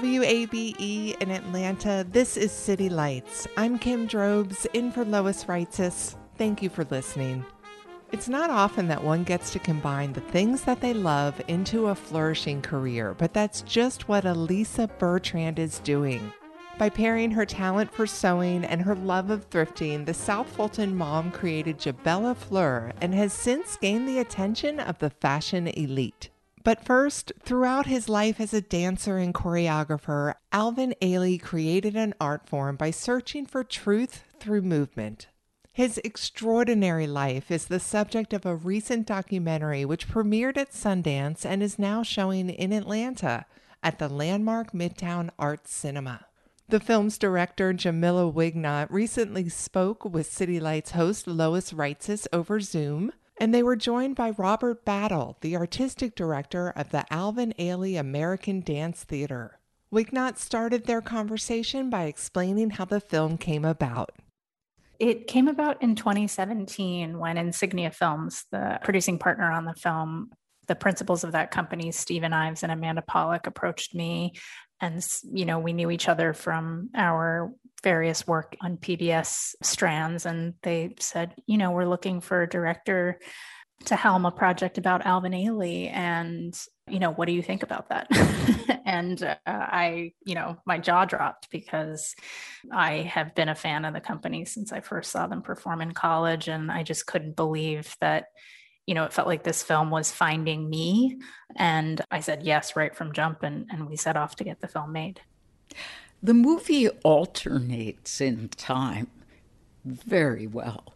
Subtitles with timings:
[0.00, 3.46] WABE in Atlanta, this is City Lights.
[3.58, 6.16] I'm Kim Drobes, in for Lois Reitzes.
[6.38, 7.44] Thank you for listening.
[8.10, 11.94] It's not often that one gets to combine the things that they love into a
[11.94, 16.32] flourishing career, but that's just what Elisa Bertrand is doing.
[16.78, 21.30] By pairing her talent for sewing and her love of thrifting, the South Fulton mom
[21.30, 26.30] created Jabella Fleur and has since gained the attention of the fashion elite.
[26.62, 32.46] But first, throughout his life as a dancer and choreographer, Alvin Ailey created an art
[32.46, 35.28] form by searching for truth through movement.
[35.72, 41.62] His extraordinary life is the subject of a recent documentary which premiered at Sundance and
[41.62, 43.46] is now showing in Atlanta
[43.82, 46.26] at the landmark Midtown Arts Cinema.
[46.68, 53.12] The film's director, Jamila Wignot, recently spoke with City Lights host Lois Reitzes over Zoom
[53.40, 58.60] and they were joined by Robert Battle, the artistic director of the Alvin Ailey American
[58.60, 59.58] Dance Theater.
[59.90, 64.12] Wignot started their conversation by explaining how the film came about.
[65.00, 70.30] It came about in 2017 when Insignia Films, the producing partner on the film,
[70.68, 74.34] the principals of that company, Stephen Ives and Amanda Pollock, approached me.
[74.82, 77.50] And, you know, we knew each other from our
[77.82, 80.26] various work on PBS strands.
[80.26, 83.18] And they said, you know, we're looking for a director
[83.86, 85.90] to helm a project about Alvin Ailey.
[85.90, 88.08] And, you know, what do you think about that?
[88.84, 92.14] and uh, I, you know, my jaw dropped because
[92.70, 95.92] I have been a fan of the company since I first saw them perform in
[95.92, 96.48] college.
[96.48, 98.26] And I just couldn't believe that,
[98.86, 101.18] you know, it felt like this film was finding me.
[101.56, 103.42] And I said yes right from jump.
[103.42, 105.20] And, and we set off to get the film made.
[106.22, 109.08] The movie alternates in time
[109.84, 110.94] very well.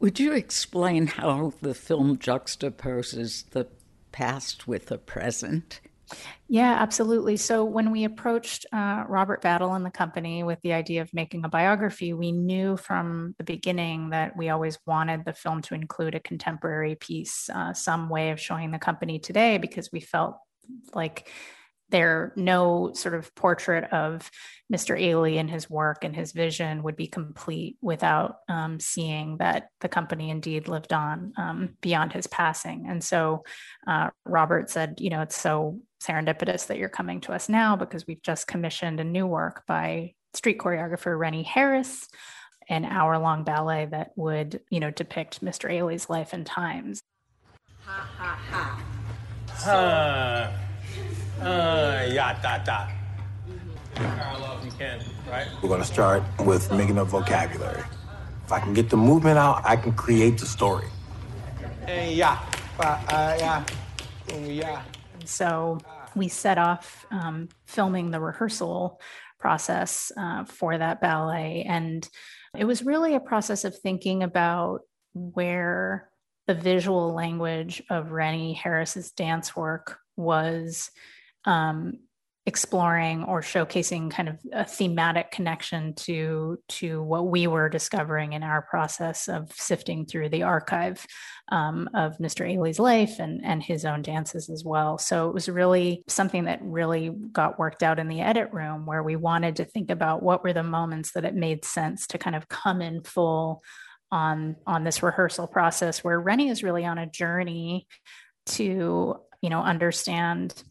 [0.00, 3.66] Would you explain how the film juxtaposes the
[4.12, 5.80] past with the present?
[6.48, 7.36] Yeah, absolutely.
[7.36, 11.44] So when we approached uh, Robert Battle and the company with the idea of making
[11.44, 16.14] a biography, we knew from the beginning that we always wanted the film to include
[16.14, 20.36] a contemporary piece, uh, some way of showing the company today, because we felt
[20.94, 21.30] like
[21.90, 24.30] there no sort of portrait of
[24.72, 25.00] Mr.
[25.00, 29.88] Ailey and his work and his vision would be complete without um, seeing that the
[29.88, 32.86] company indeed lived on um, beyond his passing.
[32.88, 33.44] And so
[33.86, 38.06] uh, Robert said, you know, it's so serendipitous that you're coming to us now because
[38.06, 42.06] we've just commissioned a new work by street choreographer Rennie Harris,
[42.68, 45.70] an hour long ballet that would, you know, depict Mr.
[45.70, 47.02] Ailey's life and times.
[47.84, 48.82] Ha ha ha.
[49.56, 50.68] So-
[51.40, 52.88] uh, yeah, da, da.
[53.94, 55.46] Parallel if you can, right?
[55.62, 57.82] We're gonna start with making up vocabulary.
[58.44, 60.86] If I can get the movement out, I can create the story.
[61.86, 62.40] Hey, yeah,
[62.80, 63.64] uh, yeah,
[64.36, 64.82] yeah.
[65.24, 65.78] So
[66.14, 69.00] we set off um, filming the rehearsal
[69.38, 72.08] process uh, for that ballet, and
[72.56, 74.80] it was really a process of thinking about
[75.14, 76.08] where
[76.46, 80.90] the visual language of Rennie Harris's dance work was
[81.44, 81.98] um,
[82.48, 88.42] exploring or showcasing kind of a thematic connection to to what we were discovering in
[88.42, 91.06] our process of sifting through the archive
[91.52, 92.50] um, of Mr.
[92.50, 94.96] Ailey's life and and his own dances as well.
[94.96, 99.02] So it was really something that really got worked out in the edit room where
[99.02, 102.34] we wanted to think about what were the moments that it made sense to kind
[102.34, 103.62] of come in full
[104.10, 107.86] on on this rehearsal process where Rennie is really on a journey
[108.46, 110.62] to you know understand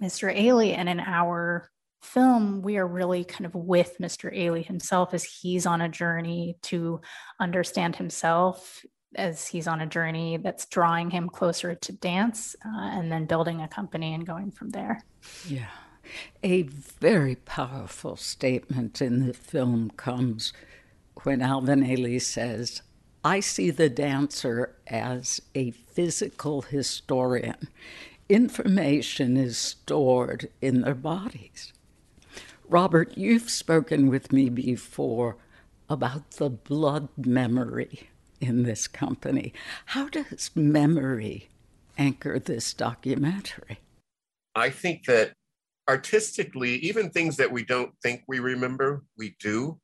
[0.00, 0.34] Mr.
[0.34, 0.76] Ailey.
[0.76, 1.70] And in our
[2.02, 4.34] film, we are really kind of with Mr.
[4.34, 7.00] Ailey himself as he's on a journey to
[7.40, 8.84] understand himself
[9.14, 13.62] as he's on a journey that's drawing him closer to dance uh, and then building
[13.62, 15.02] a company and going from there.
[15.46, 15.68] Yeah.
[16.42, 20.52] A very powerful statement in the film comes
[21.24, 22.82] when Alvin Ailey says,
[23.24, 27.68] I see the dancer as a physical historian.
[28.28, 31.72] Information is stored in their bodies.
[32.68, 35.38] Robert, you've spoken with me before
[35.88, 39.54] about the blood memory in this company.
[39.86, 41.48] How does memory
[41.96, 43.80] anchor this documentary?
[44.54, 45.32] I think that
[45.88, 49.80] artistically, even things that we don't think we remember, we do.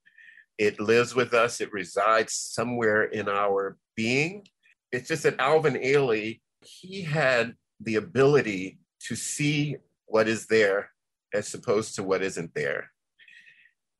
[0.58, 4.46] It lives with us, it resides somewhere in our being.
[4.92, 7.54] It's just that Alvin Ailey, he had
[7.84, 8.78] the ability
[9.08, 9.76] to see
[10.06, 10.90] what is there
[11.32, 12.90] as opposed to what isn't there.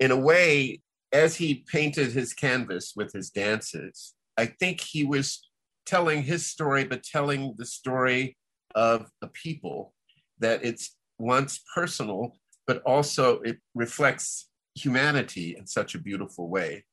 [0.00, 0.80] In a way,
[1.12, 5.48] as he painted his canvas with his dances, I think he was
[5.86, 8.36] telling his story, but telling the story
[8.74, 9.94] of a people
[10.38, 16.84] that it's once personal, but also it reflects humanity in such a beautiful way.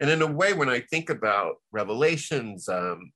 [0.00, 3.12] And in a way, when I think about revelations, um,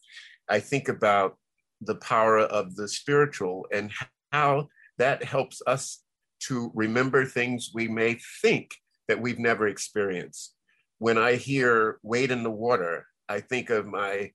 [0.49, 1.37] I think about
[1.81, 3.91] the power of the spiritual and
[4.33, 4.69] how
[4.99, 6.03] that helps us
[6.41, 8.75] to remember things we may think
[9.09, 10.55] that we've never experienced.
[10.99, 14.33] When I hear wade in the water, I think of my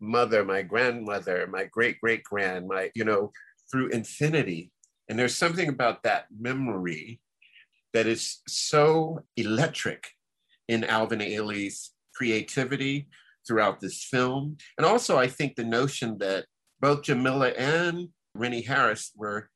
[0.00, 3.32] mother, my grandmother, my great great grand, my, you know,
[3.70, 4.70] through infinity.
[5.08, 7.20] And there's something about that memory
[7.94, 10.08] that is so electric
[10.68, 13.08] in Alvin Ailey's creativity
[13.46, 14.56] throughout this film.
[14.76, 16.44] And also, I think the notion that
[16.80, 19.50] both Jamila and Rennie Harris were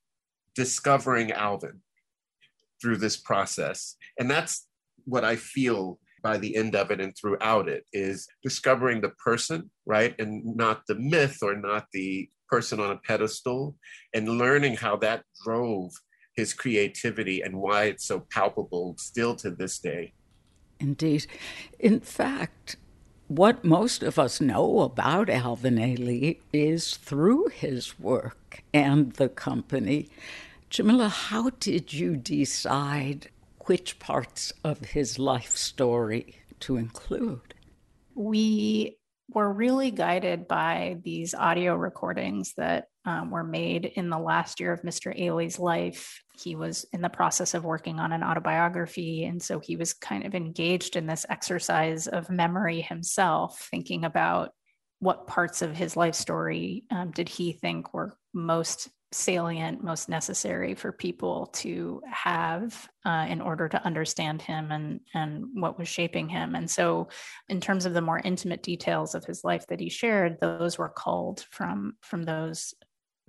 [0.55, 1.81] discovering Alvin
[2.81, 3.97] through this process.
[4.19, 4.67] And that's
[5.05, 9.71] what I feel by the end of it and throughout it is discovering the person,
[9.87, 10.15] right?
[10.19, 13.75] And not the myth or not the person on a pedestal,
[14.15, 15.91] and learning how that drove
[16.37, 20.13] his creativity and why it's so palpable still to this day.
[20.79, 21.27] Indeed.
[21.79, 22.77] In fact,
[23.37, 30.11] what most of us know about Alvin Ailey is through his work and the company.
[30.69, 33.31] Jamila, how did you decide
[33.67, 37.55] which parts of his life story to include?
[38.15, 38.99] We
[39.33, 44.75] were really guided by these audio recordings that um, were made in the last year
[44.75, 45.19] of Mr.
[45.19, 46.22] Ailey's life.
[46.33, 49.25] He was in the process of working on an autobiography.
[49.25, 54.53] And so he was kind of engaged in this exercise of memory himself, thinking about
[54.99, 60.75] what parts of his life story um, did he think were most salient, most necessary
[60.75, 66.29] for people to have uh, in order to understand him and and what was shaping
[66.29, 66.55] him.
[66.55, 67.09] And so,
[67.49, 70.89] in terms of the more intimate details of his life that he shared, those were
[70.89, 72.75] culled from from those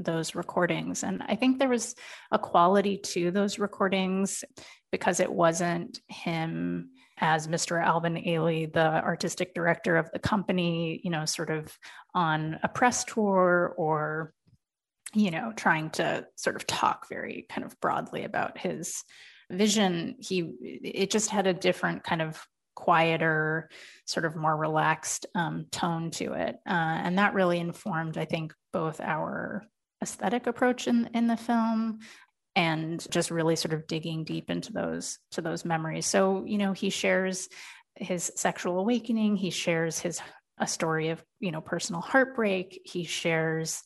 [0.03, 1.03] those recordings.
[1.03, 1.95] And I think there was
[2.31, 4.43] a quality to those recordings
[4.91, 6.89] because it wasn't him
[7.19, 7.83] as Mr.
[7.83, 11.77] Alvin Ailey, the artistic director of the company, you know, sort of
[12.13, 14.33] on a press tour or
[15.15, 19.03] you know, trying to sort of talk very kind of broadly about his
[19.51, 22.43] vision, he it just had a different kind of
[22.75, 23.69] quieter,
[24.05, 26.71] sort of more relaxed um, tone to it, uh,
[27.03, 29.63] and that really informed, I think, both our
[30.03, 31.99] aesthetic approach in in the film
[32.55, 36.05] and just really sort of digging deep into those to those memories.
[36.05, 37.49] So you know, he shares
[37.95, 39.35] his sexual awakening.
[39.37, 40.21] He shares his
[40.59, 42.81] a story of you know personal heartbreak.
[42.85, 43.81] He shares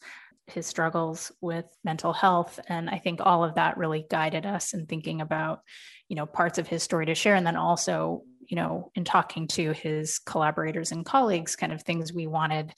[0.47, 4.85] his struggles with mental health and i think all of that really guided us in
[4.85, 5.59] thinking about
[6.07, 9.47] you know parts of his story to share and then also you know in talking
[9.47, 12.73] to his collaborators and colleagues kind of things we wanted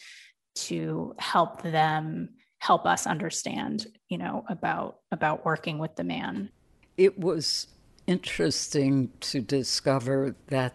[0.55, 6.49] to help them help us understand you know about about working with the man
[6.97, 7.67] it was
[8.07, 10.73] interesting to discover that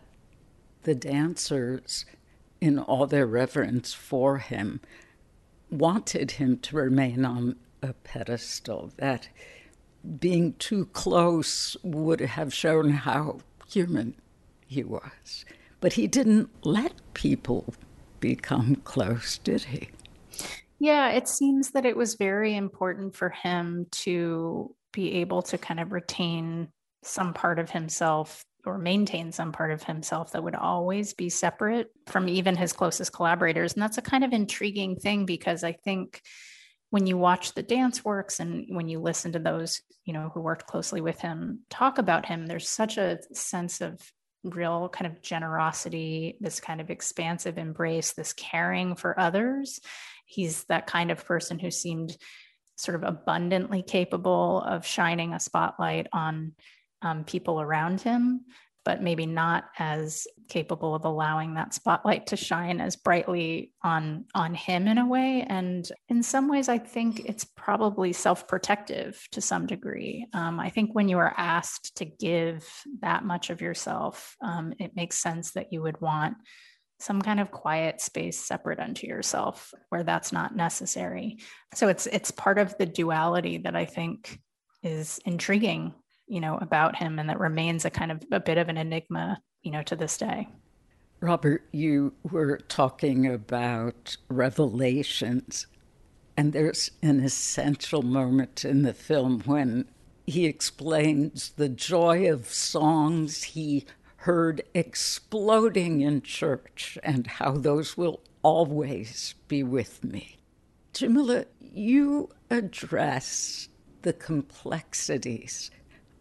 [0.84, 2.04] the dancers
[2.60, 4.80] in all their reverence for him
[5.70, 9.28] wanted him to remain on a pedestal, that
[10.18, 14.14] being too close would have shown how human
[14.66, 15.44] he was.
[15.80, 17.74] But he didn't let people
[18.20, 19.90] become close, did he?
[20.84, 25.80] Yeah, it seems that it was very important for him to be able to kind
[25.80, 26.68] of retain
[27.02, 31.88] some part of himself or maintain some part of himself that would always be separate
[32.08, 33.72] from even his closest collaborators.
[33.72, 36.20] And that's a kind of intriguing thing because I think
[36.90, 40.42] when you watch the dance works and when you listen to those, you know, who
[40.42, 43.98] worked closely with him talk about him, there's such a sense of
[44.44, 49.80] real kind of generosity, this kind of expansive embrace, this caring for others.
[50.34, 52.16] He's that kind of person who seemed
[52.76, 56.52] sort of abundantly capable of shining a spotlight on
[57.02, 58.44] um, people around him
[58.84, 64.54] but maybe not as capable of allowing that spotlight to shine as brightly on on
[64.54, 65.44] him in a way.
[65.48, 70.26] And in some ways i think it's probably self-protective to some degree.
[70.34, 72.66] Um, i think when you are asked to give
[73.00, 76.36] that much of yourself um, it makes sense that you would want
[76.98, 81.38] some kind of quiet space separate unto yourself where that's not necessary
[81.74, 84.38] so it's it's part of the duality that i think
[84.82, 85.92] is intriguing
[86.26, 89.40] you know, about him and that remains a kind of a bit of an enigma,
[89.62, 90.48] you know, to this day.
[91.20, 95.66] Robert, you were talking about revelations,
[96.36, 99.86] and there's an essential moment in the film when
[100.26, 103.86] he explains the joy of songs he
[104.24, 110.38] heard exploding in church and how those will always be with me.
[110.94, 113.68] Jamila, you address
[114.00, 115.70] the complexities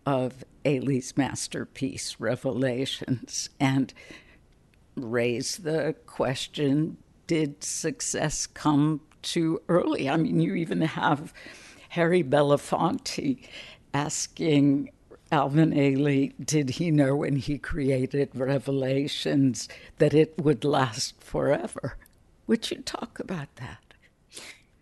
[0.06, 3.94] of Ailey's masterpiece, Revelations, and
[4.98, 10.10] raise the question did success come too early?
[10.10, 11.34] I mean, you even have
[11.88, 13.48] Harry Belafonte
[13.94, 14.90] asking
[15.34, 21.98] Alvin Ailey, did he know when he created Revelations that it would last forever?
[22.46, 23.80] Would you talk about that?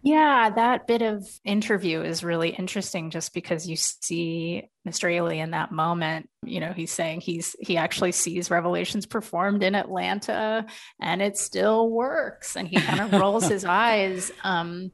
[0.04, 5.10] Yeah, that bit of interview is really interesting just because you see Mr.
[5.10, 6.30] Ailey in that moment.
[6.44, 10.66] You know, he's saying he's he actually sees Revelations performed in Atlanta
[11.00, 12.58] and it still works.
[12.58, 14.34] And he kind of rolls his eyes.
[14.44, 14.92] Um,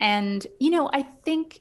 [0.00, 1.60] and, you know, I think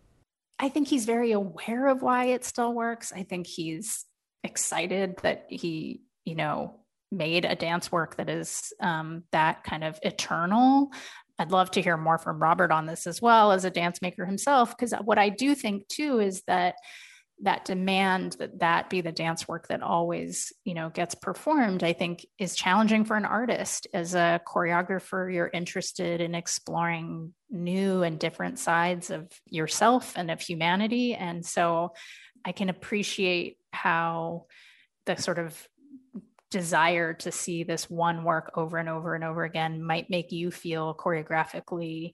[0.59, 3.13] I think he's very aware of why it still works.
[3.13, 4.05] I think he's
[4.43, 6.79] excited that he, you know,
[7.11, 10.91] made a dance work that is um, that kind of eternal
[11.39, 14.25] I'd love to hear more from Robert on this as well as a dance maker
[14.25, 14.75] himself.
[14.75, 16.75] Because what I do think too is that
[17.43, 21.93] that demand that that be the dance work that always you know gets performed i
[21.93, 23.87] think is challenging for an artist.
[23.93, 30.41] As a choreographer you're interested in exploring new and different sides of yourself and of
[30.41, 31.13] humanity.
[31.13, 31.93] And so
[32.45, 34.45] i can appreciate how
[35.05, 35.67] the sort of
[36.49, 40.49] desire to see this one work over and over and over again might make you
[40.49, 42.13] feel choreographically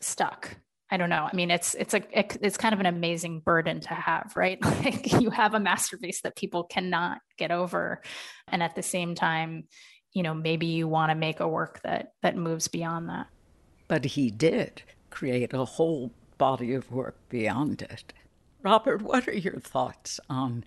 [0.00, 0.56] stuck
[0.90, 1.28] i don't know.
[1.30, 4.58] I mean it's it's a it's kind of an amazing burden to have right?
[4.64, 8.02] Like you have a masterpiece that people cannot get over.
[8.48, 9.64] And at the same time
[10.12, 13.26] you know maybe you want to make a work that that moves beyond that.
[13.88, 18.12] But he did create a whole body of work beyond it.
[18.62, 20.64] Robert what are your thoughts on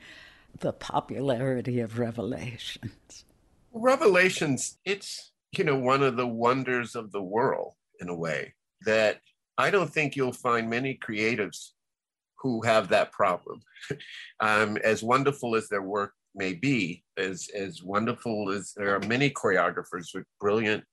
[0.57, 3.25] the popularity of Revelations?
[3.71, 9.21] Revelations, it's, you know, one of the wonders of the world in a way that
[9.59, 11.71] I don't think you'll find many creatives
[12.39, 13.61] who have that problem.
[14.39, 19.29] um, as wonderful as their work may be, as, as wonderful as there are many
[19.29, 20.85] choreographers with brilliant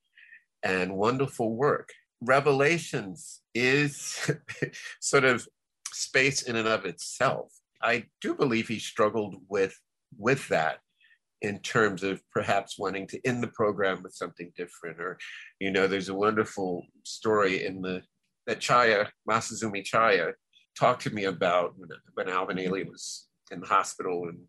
[0.63, 1.89] and wonderful work.
[2.19, 4.29] Revelations is
[4.99, 5.47] sort of
[5.93, 7.53] space in and of itself.
[7.81, 9.79] I do believe he struggled with
[10.17, 10.79] with that
[11.41, 15.17] in terms of perhaps wanting to end the program with something different or
[15.59, 18.01] you know there's a wonderful story in the
[18.47, 20.33] that chaya masazumi chaya
[20.77, 24.39] talked to me about when, when alvin ailey was in the hospital and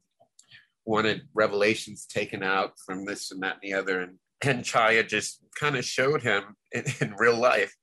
[0.84, 4.00] wanted revelations taken out from this and that and the other.
[4.00, 7.74] And and chaya just kind of showed him in, in real life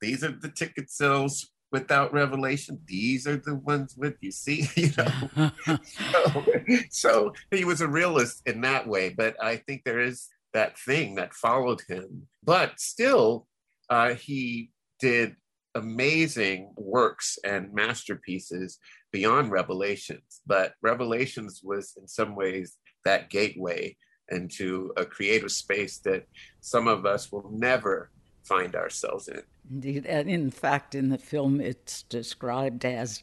[0.00, 2.80] these are the ticket sales without revelation.
[2.86, 4.30] These are the ones with you.
[4.30, 5.50] See you know.
[5.88, 6.44] So,
[6.90, 9.10] so, he was a realist in that way.
[9.10, 12.28] But i think there is that thing that followed him.
[12.42, 13.46] But still
[13.90, 15.36] uh, he did
[15.74, 18.78] amazing works and masterpieces
[19.12, 23.96] beyond revelations but revelations was in some ways that gateway
[24.30, 26.24] into a creative space that
[26.60, 28.10] some of us will never
[28.44, 30.06] find ourselves in Indeed.
[30.06, 33.20] And in fact, in the film, it's described as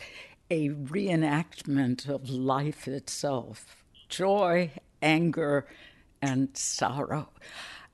[0.52, 4.72] a reenactment of life itself joy,
[5.02, 5.66] anger,
[6.22, 7.30] and sorrow.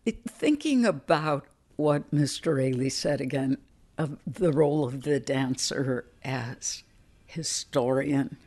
[0.05, 1.45] It, thinking about
[1.77, 2.55] what Mr.
[2.55, 3.57] Ailey said again
[4.01, 6.83] of the role of the dancer as
[7.27, 8.37] historian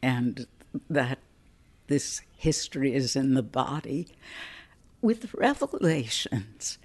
[0.00, 0.46] and
[0.88, 1.18] that
[1.88, 4.08] this history is in the body.
[5.00, 6.78] With Revelations,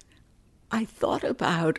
[0.70, 1.78] I thought about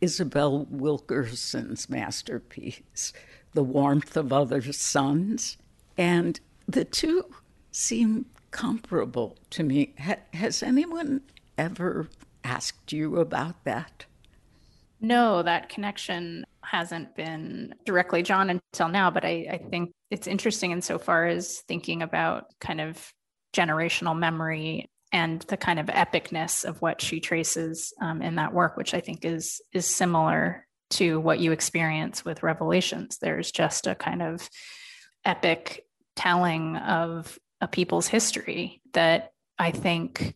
[0.00, 3.12] Isabel Wilkerson's masterpiece,
[3.52, 5.58] The Warmth of Other Suns.
[5.96, 7.26] And the two
[7.70, 9.94] seem comparable to me.
[10.00, 11.20] Ha- has anyone
[11.58, 12.08] ever
[12.42, 14.06] asked you about that?
[15.00, 20.72] No, that connection hasn't been directly drawn until now, but I, I think it's interesting
[20.72, 23.12] insofar as thinking about kind of
[23.54, 28.76] generational memory and the kind of epicness of what she traces um, in that work,
[28.76, 33.18] which I think is is similar to what you experience with Revelations.
[33.20, 34.48] There's just a kind of
[35.24, 35.84] epic
[36.16, 40.34] telling of a people's history that I think,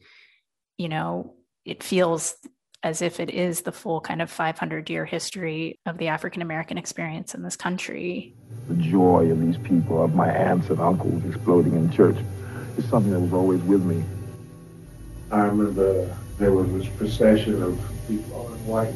[0.76, 2.34] you know, it feels
[2.82, 6.78] as if it is the full kind of 500 year history of the African American
[6.78, 8.34] experience in this country.
[8.68, 12.16] The joy of these people, of my aunts and uncles exploding in church,
[12.76, 14.02] is something that was always with me.
[15.30, 18.94] I remember there was this procession of people all in white.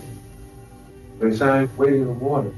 [1.19, 2.53] They sang Waiting in the Water.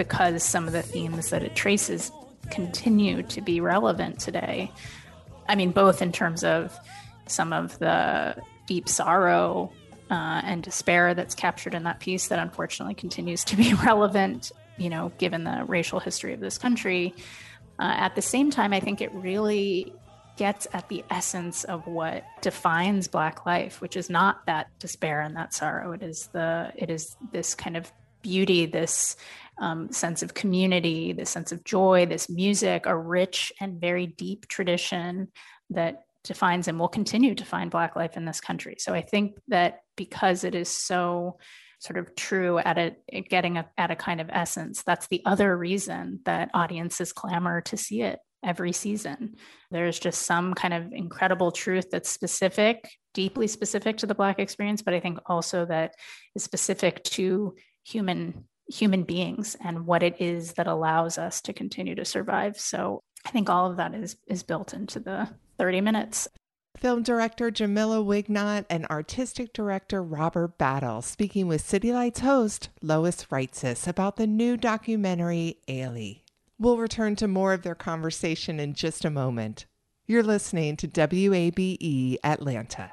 [0.00, 2.10] Because some of the themes that it traces
[2.50, 4.72] continue to be relevant today.
[5.46, 6.74] I mean, both in terms of
[7.26, 8.34] some of the
[8.66, 9.70] deep sorrow
[10.10, 14.88] uh, and despair that's captured in that piece that unfortunately continues to be relevant, you
[14.88, 17.14] know, given the racial history of this country.
[17.78, 19.92] Uh, at the same time, I think it really
[20.38, 25.36] gets at the essence of what defines black life which is not that despair and
[25.36, 27.92] that sorrow it is the it is this kind of
[28.22, 29.16] beauty this
[29.60, 34.48] um, sense of community, this sense of joy, this music, a rich and very deep
[34.48, 35.28] tradition
[35.68, 38.76] that defines and will continue to find Black life in this country.
[38.78, 41.38] So I think that because it is so
[41.78, 45.56] sort of true at a getting a, at a kind of essence, that's the other
[45.56, 49.36] reason that audiences clamor to see it every season.
[49.70, 54.82] There's just some kind of incredible truth that's specific, deeply specific to the Black experience,
[54.82, 55.94] but I think also that
[56.34, 61.94] is specific to human human beings and what it is that allows us to continue
[61.94, 62.58] to survive.
[62.58, 65.28] So I think all of that is is built into the
[65.58, 66.28] 30 minutes.
[66.76, 73.26] Film director Jamila Wignot and artistic director Robert Battle speaking with City Lights host Lois
[73.26, 76.22] Reitzes about the new documentary Ailey.
[76.58, 79.66] We'll return to more of their conversation in just a moment.
[80.06, 82.92] You're listening to WABE Atlanta.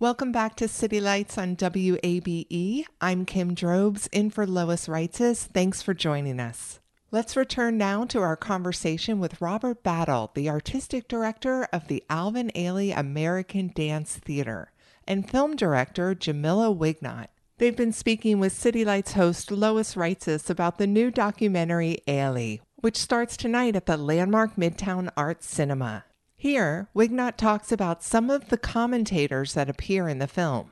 [0.00, 2.84] Welcome back to City Lights on WABE.
[3.00, 5.46] I'm Kim Drobes, in for Lois Reitzes.
[5.46, 6.78] Thanks for joining us.
[7.10, 12.52] Let's return now to our conversation with Robert Battle, the artistic director of the Alvin
[12.54, 14.70] Ailey American Dance Theater,
[15.04, 17.30] and film director Jamila Wignot.
[17.56, 22.98] They've been speaking with City Lights host Lois Reitzes about the new documentary Ailey, which
[22.98, 26.04] starts tonight at the landmark Midtown Arts Cinema.
[26.40, 30.70] Here, Wignot talks about some of the commentators that appear in the film.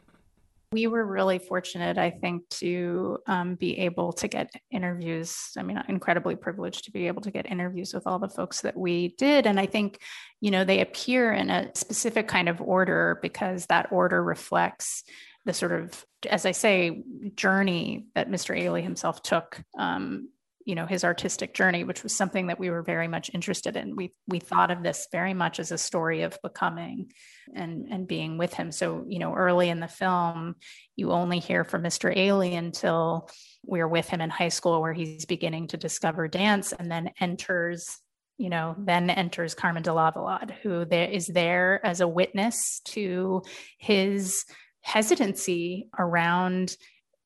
[0.71, 5.51] We were really fortunate, I think, to um, be able to get interviews.
[5.59, 8.77] I mean, incredibly privileged to be able to get interviews with all the folks that
[8.77, 9.45] we did.
[9.45, 9.99] And I think,
[10.41, 15.03] you know, they appear in a specific kind of order because that order reflects
[15.47, 17.03] the sort of, as I say,
[17.35, 18.57] journey that Mr.
[18.57, 20.29] Ailey himself took um,
[20.67, 23.97] you know his artistic journey which was something that we were very much interested in
[23.97, 27.11] we we thought of this very much as a story of becoming
[27.55, 30.57] and and being with him so you know early in the film
[30.97, 32.15] you only hear from Mr.
[32.15, 33.31] Ailey until
[33.65, 37.99] we're with him in high school where he's beginning to discover dance and then enters
[38.37, 43.43] you know then enters Carmen de Lavallade who there is there as a witness to
[43.79, 44.45] his
[44.81, 46.77] hesitancy around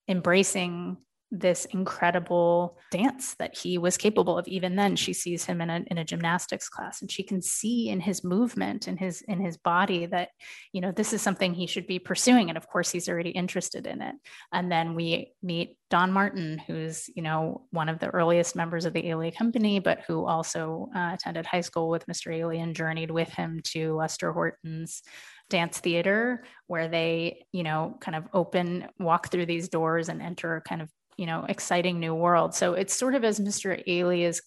[0.08, 0.98] embracing
[1.30, 4.48] this incredible dance that he was capable of.
[4.48, 7.88] Even then she sees him in a, in a gymnastics class and she can see
[7.88, 10.30] in his movement in his in his body that
[10.72, 12.48] you know this is something he should be pursuing.
[12.48, 14.14] And of course he's already interested in it.
[14.52, 18.92] And then we meet don martin who's you know one of the earliest members of
[18.92, 23.10] the ailey company but who also uh, attended high school with mr ailey and journeyed
[23.10, 25.02] with him to lester horton's
[25.50, 30.62] dance theater where they you know kind of open walk through these doors and enter
[30.66, 30.88] kind of
[31.20, 32.54] you know exciting new world.
[32.54, 34.40] So it's sort of as mr ailey is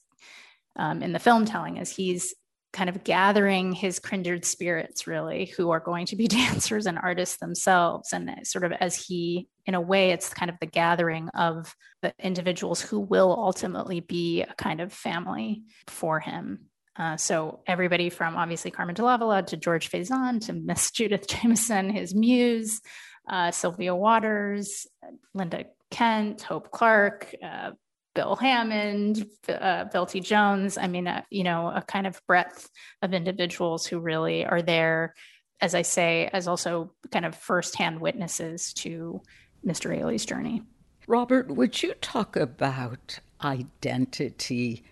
[0.76, 2.34] um, in the film telling as he's
[2.74, 7.38] kind of gathering his kindred spirits really who are going to be dancers and artists
[7.38, 8.12] themselves.
[8.12, 12.12] And sort of as he in a way it's kind of the gathering of the
[12.20, 16.70] individuals who will ultimately be a kind of family for him.
[16.96, 21.92] Uh, so everybody from obviously Carmen de Lavallade to George Faison to Miss Judith Jamison,
[21.92, 22.82] his muse,
[23.30, 24.88] uh, Sylvia Waters,
[25.36, 27.72] Linda Kent, Hope Clark, uh,
[28.16, 30.22] Bill Hammond, uh, Bill T.
[30.22, 30.76] Jones.
[30.76, 32.68] I mean, uh, you know, a kind of breadth
[33.04, 35.14] of individuals who really are there,
[35.62, 39.22] as I say, as also kind of firsthand witnesses to
[39.64, 39.96] Mr.
[39.96, 40.64] Ailey's journey.
[41.06, 44.84] Robert, would you talk about identity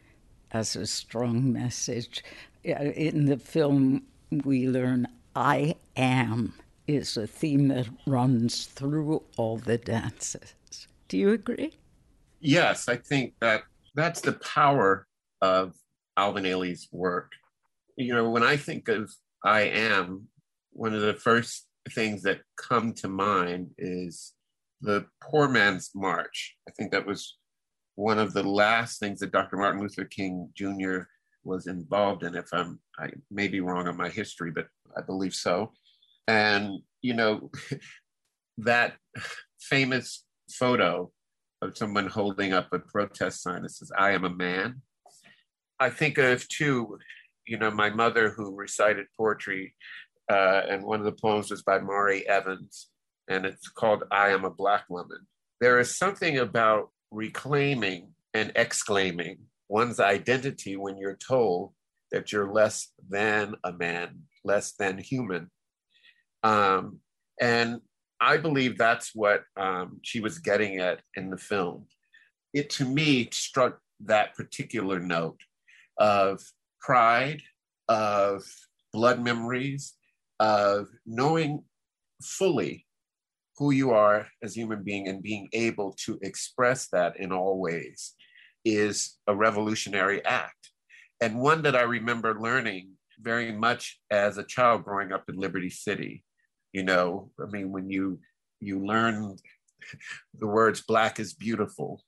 [0.51, 2.23] as a strong message?
[2.63, 6.53] In the film, we learn I am
[6.85, 10.53] is a theme that runs through all the dances.
[11.11, 11.77] Do you agree?
[12.39, 13.63] Yes, I think that
[13.95, 15.07] that's the power
[15.41, 15.73] of
[16.15, 17.33] Alvin Ailey's work.
[17.97, 19.11] You know, when I think of
[19.43, 20.29] I am,
[20.71, 24.35] one of the first things that come to mind is
[24.79, 26.55] the Poor Man's March.
[26.65, 27.37] I think that was
[27.95, 29.57] one of the last things that Dr.
[29.57, 30.99] Martin Luther King Jr.
[31.43, 32.35] was involved in.
[32.35, 35.73] If I'm, I may be wrong on my history, but I believe so.
[36.29, 37.51] And, you know,
[38.59, 38.93] that
[39.59, 41.11] famous photo
[41.61, 44.81] of someone holding up a protest sign that says, I am a man.
[45.79, 46.97] I think of too,
[47.47, 49.75] you know, my mother who recited poetry,
[50.31, 52.89] uh, and one of the poems was by Mari Evans,
[53.27, 55.27] and it's called I Am a Black Woman.
[55.59, 59.37] There is something about reclaiming and exclaiming
[59.67, 61.73] one's identity when you're told
[62.11, 65.49] that you're less than a man, less than human.
[66.43, 66.99] Um,
[67.39, 67.81] and
[68.21, 71.87] I believe that's what um, she was getting at in the film.
[72.53, 75.39] It to me struck that particular note
[75.97, 76.41] of
[76.79, 77.41] pride,
[77.89, 78.43] of
[78.93, 79.93] blood memories,
[80.39, 81.63] of knowing
[82.21, 82.85] fully
[83.57, 88.13] who you are as human being and being able to express that in all ways
[88.63, 90.69] is a revolutionary act.
[91.21, 95.69] And one that I remember learning very much as a child growing up in Liberty
[95.69, 96.23] City
[96.73, 98.19] you know i mean when you
[98.59, 99.35] you learn
[100.39, 102.01] the words black is beautiful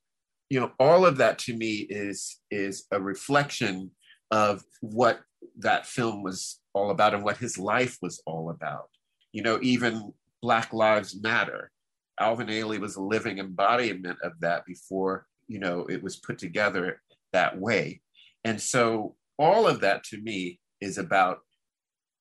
[0.50, 3.90] you know all of that to me is is a reflection
[4.30, 5.22] of what
[5.58, 8.90] that film was all about and what his life was all about.
[9.32, 11.72] You know even black lives matter
[12.20, 17.02] alvin ailey was a living embodiment of that before you know it was put together
[17.32, 18.02] that way.
[18.44, 21.40] And so all of that to me is about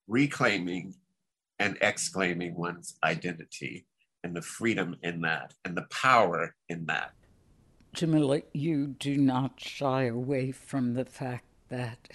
[0.09, 0.95] reclaiming
[1.63, 3.87] and exclaiming one's identity
[4.25, 7.13] and the freedom in that and the power in that.
[7.95, 12.09] Jamila, you do not shy away from the fact that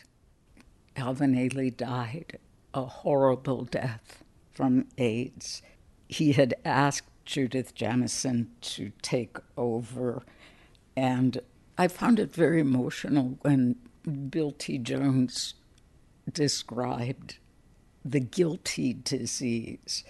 [0.98, 2.40] Alvin Ailey died
[2.74, 4.22] a horrible death
[4.54, 5.62] from AIDS.
[6.10, 10.24] He had asked Judith Jamison to take over,
[10.98, 11.40] and
[11.78, 13.78] I found it very emotional when
[14.30, 14.78] Bill T.
[14.78, 15.54] Jones
[16.30, 17.38] described
[18.12, 20.04] the guilty disease.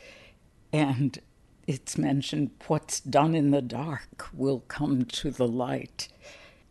[0.72, 1.20] And
[1.66, 6.08] it's mentioned what's done in the dark will come to the light.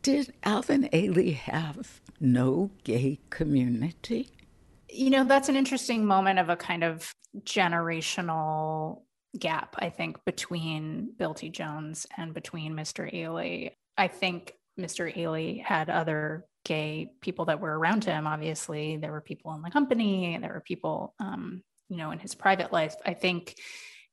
[0.03, 4.31] Did Alvin Ailey have no gay community?
[4.89, 9.03] You know, that's an interesting moment of a kind of generational
[9.39, 11.51] gap, I think, between Bill T.
[11.51, 13.13] Jones and between Mr.
[13.13, 13.73] Ailey.
[13.99, 15.15] I think Mr.
[15.17, 18.27] Ailey had other gay people that were around him.
[18.27, 22.35] Obviously, there were people in the company, there were people, um, you know, in his
[22.35, 22.95] private life.
[23.05, 23.57] I think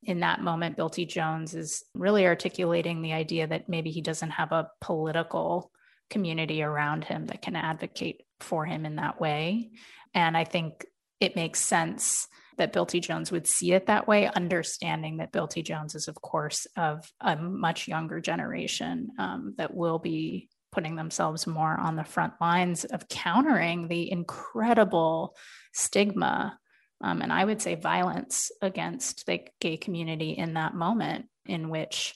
[0.03, 1.05] in that moment, Bill T.
[1.05, 5.71] Jones is really articulating the idea that maybe he doesn't have a political
[6.09, 9.71] community around him that can advocate for him in that way.
[10.13, 10.85] And I think
[11.19, 12.99] it makes sense that Bill T.
[12.99, 15.63] Jones would see it that way, understanding that Bill T.
[15.63, 21.47] Jones is, of course, of a much younger generation um, that will be putting themselves
[21.47, 25.35] more on the front lines of countering the incredible
[25.71, 26.57] stigma
[27.03, 32.15] um, and I would say violence against the gay community in that moment, in which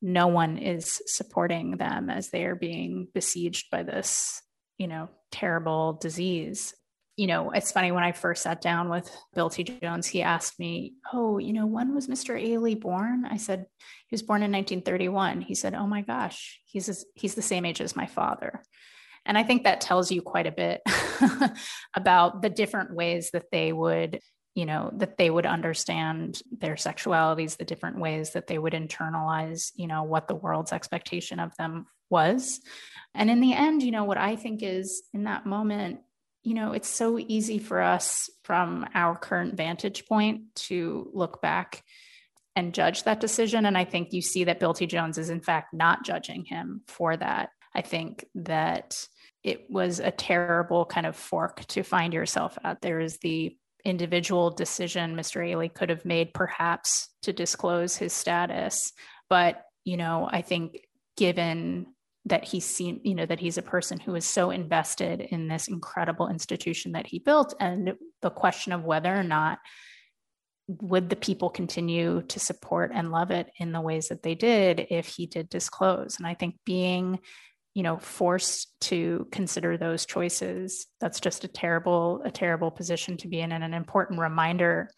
[0.00, 4.40] no one is supporting them as they are being besieged by this,
[4.78, 6.74] you know, terrible disease.
[7.20, 9.62] You know, it's funny when I first sat down with Bill T.
[9.62, 12.34] Jones, he asked me, Oh, you know, when was Mr.
[12.34, 13.26] Ailey born?
[13.26, 13.66] I said,
[14.06, 15.42] He was born in 1931.
[15.42, 18.62] He said, Oh my gosh, he's, he's the same age as my father.
[19.26, 20.80] And I think that tells you quite a bit
[21.94, 24.20] about the different ways that they would
[24.54, 29.70] you know that they would understand their sexualities the different ways that they would internalize
[29.76, 32.60] you know what the world's expectation of them was
[33.14, 36.00] and in the end you know what i think is in that moment
[36.42, 41.82] you know it's so easy for us from our current vantage point to look back
[42.56, 45.40] and judge that decision and i think you see that bill t jones is in
[45.40, 49.06] fact not judging him for that i think that
[49.42, 54.50] it was a terrible kind of fork to find yourself at there is the individual
[54.50, 55.40] decision Mr.
[55.40, 58.92] Ailey could have made, perhaps to disclose his status.
[59.28, 60.80] But, you know, I think
[61.16, 61.86] given
[62.26, 65.68] that he seemed, you know, that he's a person who is so invested in this
[65.68, 69.58] incredible institution that he built, and the question of whether or not
[70.68, 74.86] would the people continue to support and love it in the ways that they did
[74.90, 76.16] if he did disclose.
[76.18, 77.18] And I think being
[77.74, 83.28] you know forced to consider those choices that's just a terrible a terrible position to
[83.28, 84.90] be in and an important reminder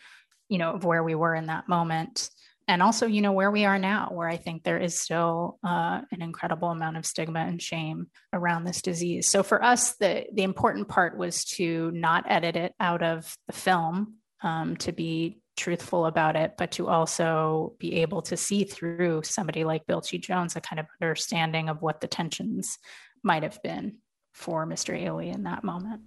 [0.49, 2.31] you know of where we were in that moment
[2.68, 6.01] and also you know where we are now where i think there is still uh,
[6.11, 10.42] an incredible amount of stigma and shame around this disease so for us the the
[10.42, 16.07] important part was to not edit it out of the film um, to be truthful
[16.07, 20.18] about it, but to also be able to see through somebody like Bill T.
[20.18, 22.79] Jones, a kind of understanding of what the tensions
[23.22, 23.98] might have been
[24.33, 24.98] for Mr.
[25.01, 26.03] Ailey in that moment.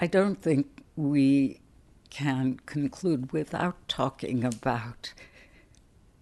[0.00, 1.60] I don't think we
[2.10, 5.12] can conclude without talking about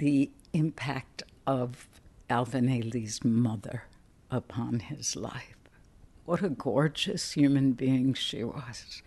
[0.00, 1.86] the impact of
[2.30, 3.84] Alvin Ailey's mother
[4.30, 5.56] upon his life.
[6.24, 9.02] What a gorgeous human being she was.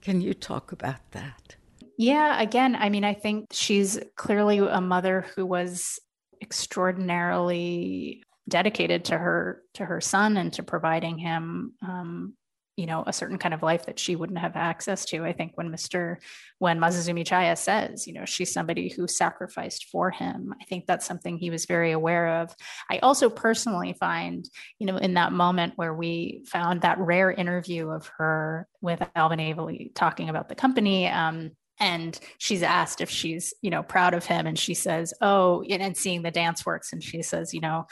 [0.00, 1.54] Can you talk about that?
[1.96, 6.00] Yeah, again, I mean, I think she's clearly a mother who was
[6.42, 12.34] extraordinarily dedicated to her to her son and to providing him um,
[12.76, 15.24] you know a certain kind of life that she wouldn't have access to.
[15.24, 16.16] I think when mr
[16.58, 21.06] when Masazumi chaya says you know she's somebody who sacrificed for him i think that's
[21.06, 22.54] something he was very aware of.
[22.90, 27.88] I also personally find you know in that moment where we found that rare interview
[27.90, 33.54] of her with alvin ailey talking about the company um, and she's asked if she's
[33.62, 37.02] you know proud of him and she says oh and seeing the dance works and
[37.02, 37.86] she says you know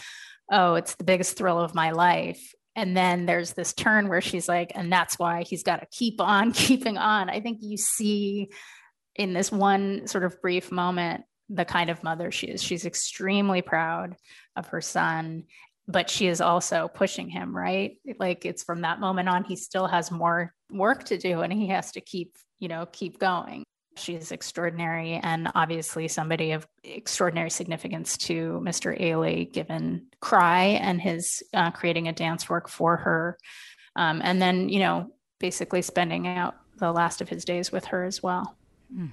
[0.50, 4.48] oh it's the biggest thrill of my life and then there's this turn where she's
[4.48, 7.30] like and that's why he's got to keep on keeping on.
[7.30, 8.50] I think you see
[9.14, 12.62] in this one sort of brief moment the kind of mother she is.
[12.62, 14.16] She's extremely proud
[14.56, 15.44] of her son
[15.86, 17.98] but she is also pushing him right?
[18.18, 21.68] Like it's from that moment on he still has more work to do and he
[21.68, 23.64] has to keep you know keep going
[23.96, 28.98] She's extraordinary and obviously somebody of extraordinary significance to Mr.
[29.00, 33.38] Ailey, given Cry and his uh, creating a dance work for her.
[33.96, 38.04] Um, and then, you know, basically spending out the last of his days with her
[38.04, 38.56] as well.
[38.92, 39.12] Mm.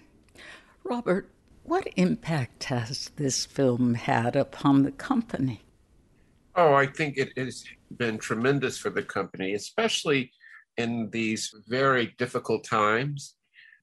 [0.84, 1.30] Robert,
[1.64, 5.62] what impact has this film had upon the company?
[6.56, 7.64] Oh, I think it has
[7.96, 10.32] been tremendous for the company, especially
[10.78, 13.36] in these very difficult times.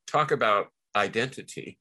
[0.06, 1.78] Talk about identity.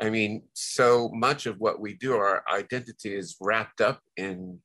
[0.00, 4.60] I mean, so much of what we do, our identity is wrapped up in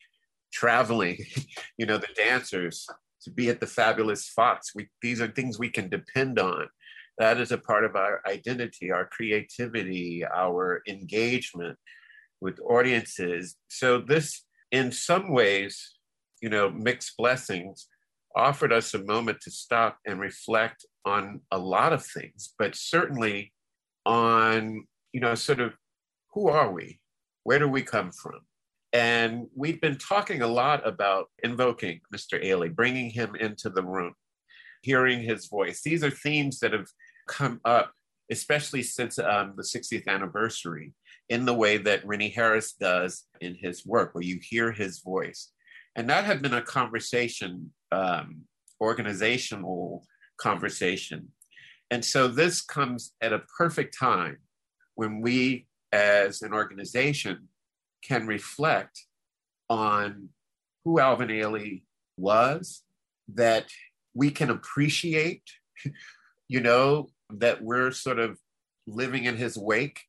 [0.54, 1.18] traveling,
[1.78, 2.88] you know, the dancers,
[3.24, 4.72] to be at the fabulous Fox.
[4.76, 6.68] We, these are things we can depend on.
[7.18, 11.78] That is a part of our identity, our creativity, our engagement
[12.42, 13.56] with audiences.
[13.70, 15.96] So, this, in some ways,
[16.42, 17.88] you know, mixed blessings
[18.36, 23.54] offered us a moment to stop and reflect on a lot of things, but certainly
[24.06, 25.74] on, you know, sort of
[26.34, 27.00] who are we?
[27.44, 28.42] Where do we come from?
[28.94, 32.42] And we've been talking a lot about invoking Mr.
[32.44, 34.14] Ailey, bringing him into the room,
[34.84, 35.82] hearing his voice.
[35.84, 36.88] These are themes that have
[37.28, 37.92] come up,
[38.32, 40.94] especially since um, the 60th anniversary,
[41.28, 45.52] in the way that Rennie Harris does in his work, where you hear his voice.
[45.96, 48.44] And that had been a conversation, um,
[48.80, 50.06] organizational
[50.38, 51.30] conversation
[51.96, 54.40] and so this comes at a perfect time
[54.96, 57.48] when we, as an organization,
[58.04, 59.06] can reflect
[59.70, 60.28] on
[60.84, 61.84] who Alvin Ailey
[62.18, 62.84] was,
[63.30, 63.68] that
[64.14, 65.44] we can appreciate,
[66.50, 68.40] you know, that we're sort of
[68.86, 70.02] living in his wake,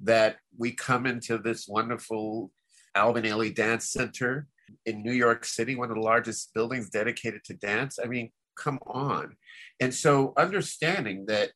[0.00, 2.52] that we come into this wonderful
[2.94, 4.46] Alvin Ailey Dance Center
[4.86, 7.98] in New York City, one of the largest buildings dedicated to dance.
[8.00, 9.36] I mean, come on.
[9.80, 11.50] And so understanding that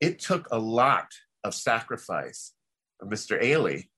[0.00, 1.08] it took a lot
[1.44, 2.52] of sacrifice
[3.02, 3.42] Mr.
[3.42, 3.88] Ailey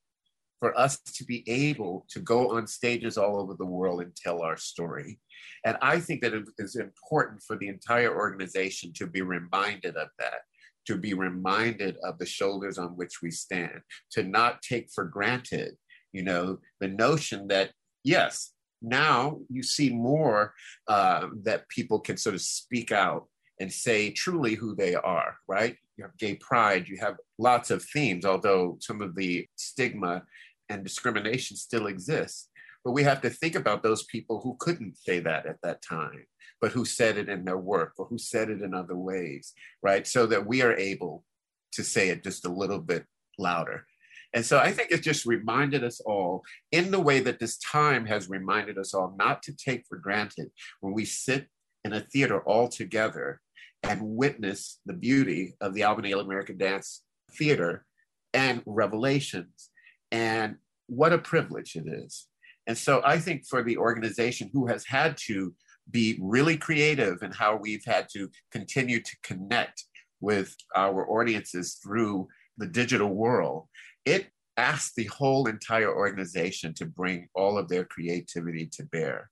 [0.61, 4.41] for us to be able to go on stages all over the world and tell
[4.41, 5.21] our story.
[5.67, 10.09] And I think that it is important for the entire organization to be reminded of
[10.19, 10.41] that,
[10.87, 13.81] to be reminded of the shoulders on which we stand,
[14.13, 15.75] to not take for granted,
[16.13, 17.73] you know, the notion that,
[18.03, 18.54] yes,
[18.85, 20.55] now you see more
[20.89, 23.27] uh, that people can sort of speak out
[23.61, 25.77] and say truly who they are, right?
[25.97, 30.23] You have gay pride, you have lots of themes, although some of the stigma
[30.69, 32.49] and discrimination still exists.
[32.85, 36.27] But we have to think about those people who couldn't say that at that time,
[36.61, 40.07] but who said it in their work or who said it in other ways, right?
[40.07, 41.25] So that we are able
[41.73, 43.05] to say it just a little bit
[43.39, 43.87] louder.
[44.35, 46.43] And so I think it just reminded us all,
[46.73, 50.49] in the way that this time has reminded us all, not to take for granted
[50.81, 51.47] when we sit
[51.85, 53.41] in a theater all together
[53.85, 57.85] and witness the beauty of the Ailey American Dance Theater
[58.33, 59.71] and Revelations.
[60.11, 62.27] And what a privilege it is.
[62.67, 65.55] And so I think for the organization who has had to
[65.91, 69.85] be really creative in how we've had to continue to connect
[70.21, 73.69] with our audiences through the digital world,
[74.05, 79.31] it asked the whole entire organization to bring all of their creativity to bear.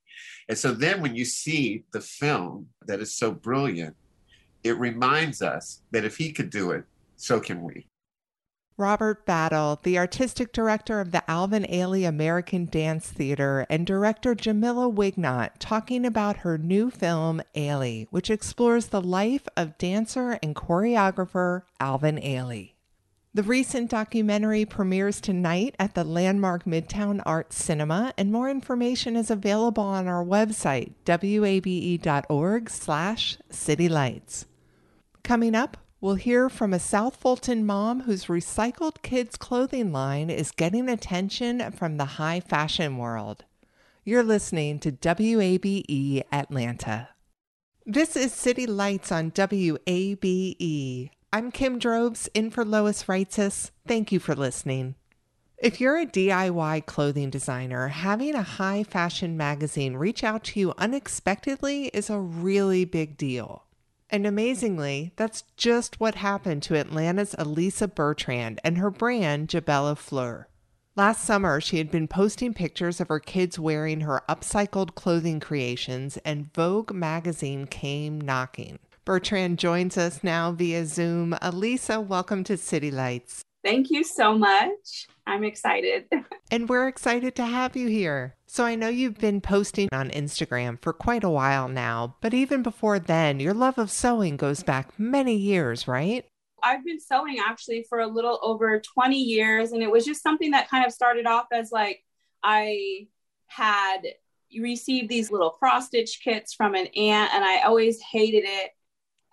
[0.48, 3.96] And so then when you see the film that is so brilliant,
[4.64, 6.84] it reminds us that if he could do it,
[7.16, 7.86] so can we.
[8.78, 14.88] Robert Battle, the artistic director of the Alvin Ailey American Dance Theater, and director Jamila
[14.88, 21.62] Wignot talking about her new film, Ailey, which explores the life of dancer and choreographer
[21.78, 22.71] Alvin Ailey.
[23.34, 29.30] The recent documentary premieres tonight at the landmark Midtown Arts Cinema, and more information is
[29.30, 34.44] available on our website, wabe.org slash citylights.
[35.24, 40.50] Coming up, we'll hear from a South Fulton mom whose recycled kids' clothing line is
[40.50, 43.46] getting attention from the high fashion world.
[44.04, 47.08] You're listening to WABE Atlanta.
[47.86, 51.08] This is City Lights on WABE.
[51.34, 53.70] I'm Kim Drobes, in for Lois Reitzes.
[53.88, 54.96] Thank you for listening.
[55.56, 60.74] If you're a DIY clothing designer, having a high fashion magazine reach out to you
[60.76, 63.64] unexpectedly is a really big deal.
[64.10, 70.48] And amazingly, that's just what happened to Atlanta's Elisa Bertrand and her brand, Jabella Fleur.
[70.96, 76.18] Last summer, she had been posting pictures of her kids wearing her upcycled clothing creations,
[76.26, 78.78] and Vogue magazine came knocking.
[79.04, 81.36] Bertrand joins us now via Zoom.
[81.42, 83.42] Elisa, welcome to City Lights.
[83.64, 85.08] Thank you so much.
[85.26, 86.04] I'm excited.
[86.52, 88.36] and we're excited to have you here.
[88.46, 92.62] So I know you've been posting on Instagram for quite a while now, but even
[92.62, 96.24] before then, your love of sewing goes back many years, right?
[96.62, 100.52] I've been sewing actually for a little over 20 years, and it was just something
[100.52, 102.04] that kind of started off as like
[102.44, 103.08] I
[103.46, 104.02] had
[104.56, 108.70] received these little cross stitch kits from an aunt, and I always hated it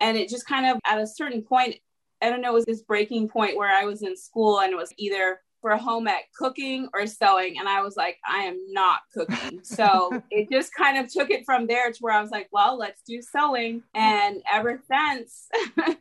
[0.00, 1.76] and it just kind of at a certain point,
[2.22, 4.76] I don't know, it was this breaking point where I was in school and it
[4.76, 7.58] was either for home ec cooking or sewing.
[7.58, 9.60] And I was like, I am not cooking.
[9.64, 12.78] So it just kind of took it from there to where I was like, well,
[12.78, 13.82] let's do sewing.
[13.94, 15.48] And ever since,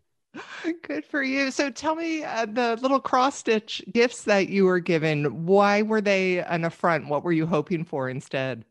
[0.84, 1.52] Good for you.
[1.52, 6.02] So tell me uh, the little cross stitch gifts that you were given, why were
[6.02, 7.08] they an affront?
[7.08, 8.64] What were you hoping for instead?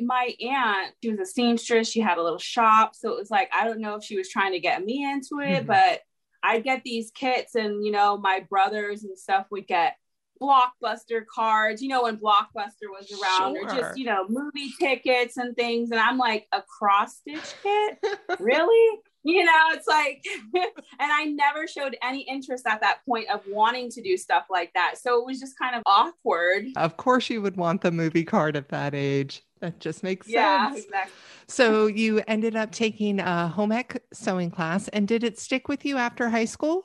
[0.00, 1.88] My aunt, she was a seamstress.
[1.88, 2.94] She had a little shop.
[2.94, 5.40] So it was like, I don't know if she was trying to get me into
[5.40, 5.66] it, mm-hmm.
[5.66, 6.00] but
[6.42, 9.96] I'd get these kits and, you know, my brothers and stuff would get
[10.42, 13.64] blockbuster cards, you know, when blockbuster was around sure.
[13.64, 15.90] or just, you know, movie tickets and things.
[15.90, 17.98] And I'm like, a cross stitch kit?
[18.40, 18.98] really?
[19.24, 20.24] You know, it's like,
[20.54, 24.72] and I never showed any interest at that point of wanting to do stuff like
[24.74, 24.98] that.
[25.00, 26.66] So it was just kind of awkward.
[26.76, 29.44] Of course, you would want the movie card at that age.
[29.62, 30.86] That just makes yeah, sense.
[30.90, 31.12] Yeah, exactly.
[31.46, 35.84] So you ended up taking a home ec sewing class, and did it stick with
[35.84, 36.84] you after high school?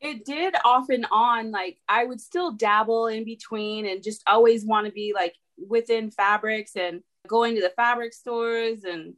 [0.00, 1.50] It did off and on.
[1.50, 6.10] Like I would still dabble in between and just always want to be like within
[6.10, 9.12] fabrics and going to the fabric stores and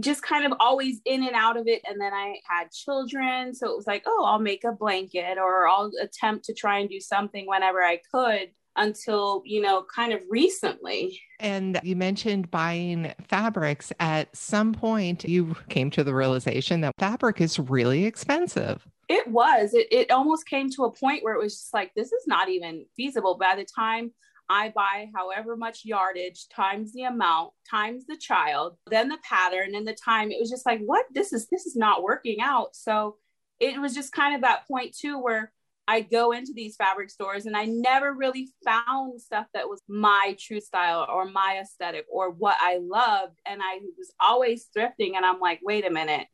[0.00, 1.82] just kind of always in and out of it.
[1.86, 3.54] And then I had children.
[3.54, 6.88] So it was like, oh, I'll make a blanket or I'll attempt to try and
[6.88, 11.20] do something whenever I could until, you know, kind of recently.
[11.40, 13.92] And you mentioned buying fabrics.
[14.00, 18.86] At some point, you came to the realization that fabric is really expensive.
[19.08, 19.74] It was.
[19.74, 22.48] It, it almost came to a point where it was just like, this is not
[22.48, 23.36] even feasible.
[23.38, 24.12] By the time
[24.48, 29.86] I buy however much yardage times the amount times the child, then the pattern and
[29.86, 30.30] the time.
[30.30, 31.06] It was just like, what?
[31.12, 32.74] This is this is not working out.
[32.74, 33.16] So
[33.60, 35.52] it was just kind of that point too where
[35.88, 40.36] I go into these fabric stores and I never really found stuff that was my
[40.38, 43.38] true style or my aesthetic or what I loved.
[43.46, 45.14] And I was always thrifting.
[45.14, 46.26] And I'm like, wait a minute,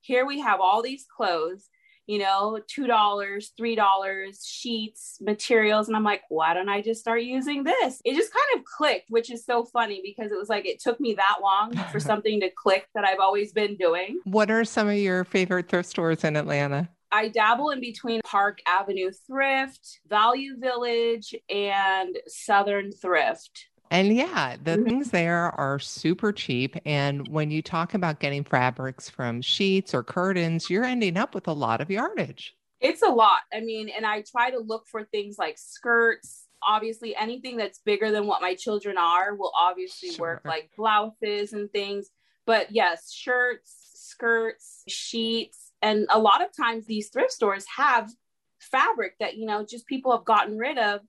[0.00, 1.68] here we have all these clothes
[2.06, 5.88] you know, $2, $3, sheets, materials.
[5.88, 8.00] And I'm like, why don't I just start using this?
[8.04, 11.00] It just kind of clicked, which is so funny because it was like it took
[11.00, 14.20] me that long for something to click that I've always been doing.
[14.24, 16.88] What are some of your favorite thrift stores in Atlanta?
[17.14, 23.68] I dabble in between Park Avenue Thrift, Value Village, and Southern Thrift.
[23.92, 24.84] And yeah, the mm-hmm.
[24.84, 26.76] things there are super cheap.
[26.84, 31.46] And when you talk about getting fabrics from sheets or curtains, you're ending up with
[31.46, 32.56] a lot of yardage.
[32.80, 33.42] It's a lot.
[33.52, 36.48] I mean, and I try to look for things like skirts.
[36.64, 40.20] Obviously, anything that's bigger than what my children are will obviously sure.
[40.20, 42.10] work, like blouses and things.
[42.44, 45.63] But yes, shirts, skirts, sheets.
[45.84, 48.10] And a lot of times these thrift stores have
[48.58, 51.02] fabric that, you know, just people have gotten rid of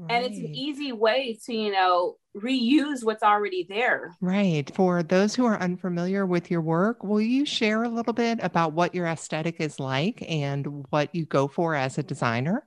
[0.00, 0.16] Right.
[0.16, 4.16] And it's an easy way to, you know, reuse what's already there.
[4.22, 4.74] Right.
[4.74, 8.72] For those who are unfamiliar with your work, will you share a little bit about
[8.72, 12.66] what your aesthetic is like and what you go for as a designer?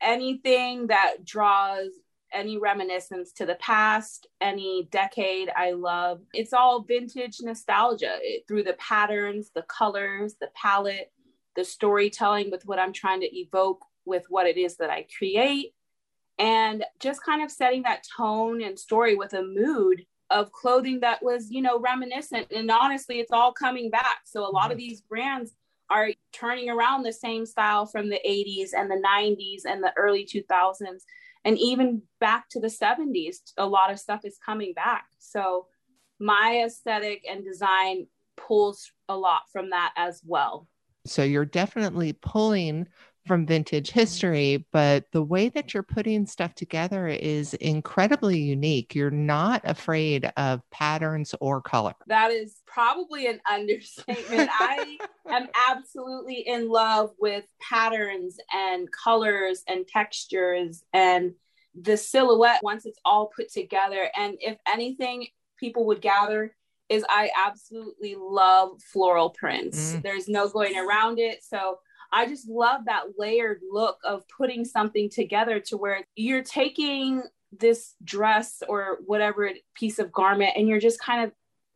[0.00, 1.90] Anything that draws
[2.32, 6.20] any reminiscence to the past, any decade I love.
[6.32, 11.12] It's all vintage nostalgia it, through the patterns, the colors, the palette,
[11.56, 15.74] the storytelling with what I'm trying to evoke with what it is that I create
[16.38, 21.22] and just kind of setting that tone and story with a mood of clothing that
[21.22, 22.46] was, you know, reminiscent.
[22.52, 24.20] And honestly, it's all coming back.
[24.24, 24.88] So a lot of mm-hmm.
[24.88, 25.52] these brands
[25.90, 30.26] are turning around the same style from the 80s and the 90s and the early
[30.26, 31.02] 2000s
[31.48, 35.06] and even back to the 70s a lot of stuff is coming back.
[35.18, 35.66] So
[36.20, 40.68] my aesthetic and design pulls a lot from that as well.
[41.06, 42.86] So you're definitely pulling
[43.28, 48.94] from vintage history, but the way that you're putting stuff together is incredibly unique.
[48.94, 51.94] You're not afraid of patterns or color.
[52.06, 54.50] That is probably an understatement.
[54.52, 54.98] I
[55.28, 61.34] am absolutely in love with patterns and colors and textures and
[61.80, 64.10] the silhouette once it's all put together.
[64.16, 65.28] And if anything,
[65.60, 66.54] people would gather
[66.88, 69.92] is I absolutely love floral prints.
[69.92, 70.02] Mm.
[70.02, 71.44] There's no going around it.
[71.44, 71.78] So
[72.12, 77.94] I just love that layered look of putting something together to where you're taking this
[78.04, 81.32] dress or whatever piece of garment and you're just kind of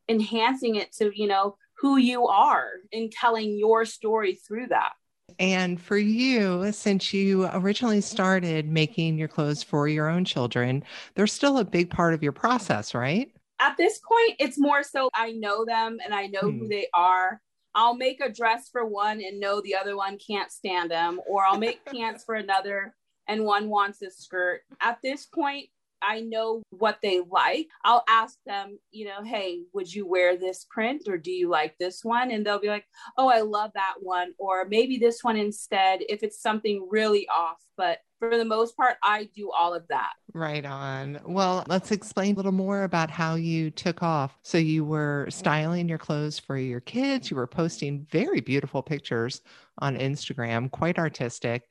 [0.09, 4.93] enhancing it to, you know, who you are and telling your story through that.
[5.39, 11.26] And for you, since you originally started making your clothes for your own children, they're
[11.26, 13.33] still a big part of your process, right?
[13.59, 16.59] At this point, it's more so I know them and I know hmm.
[16.59, 17.41] who they are.
[17.75, 21.45] I'll make a dress for one and know the other one can't stand them, or
[21.45, 22.95] I'll make pants for another
[23.29, 24.62] and one wants a skirt.
[24.81, 25.68] At this point,
[26.03, 27.69] I know what they like.
[27.85, 31.77] I'll ask them, you know, hey, would you wear this print or do you like
[31.79, 32.31] this one?
[32.31, 32.87] And they'll be like,
[33.17, 34.35] oh, I love that one.
[34.39, 37.63] Or maybe this one instead if it's something really off.
[37.77, 40.13] But for the most part, I do all of that.
[40.33, 41.21] Right on.
[41.25, 44.39] Well, let's explain a little more about how you took off.
[44.45, 49.41] So, you were styling your clothes for your kids, you were posting very beautiful pictures
[49.79, 51.65] on Instagram, quite artistic.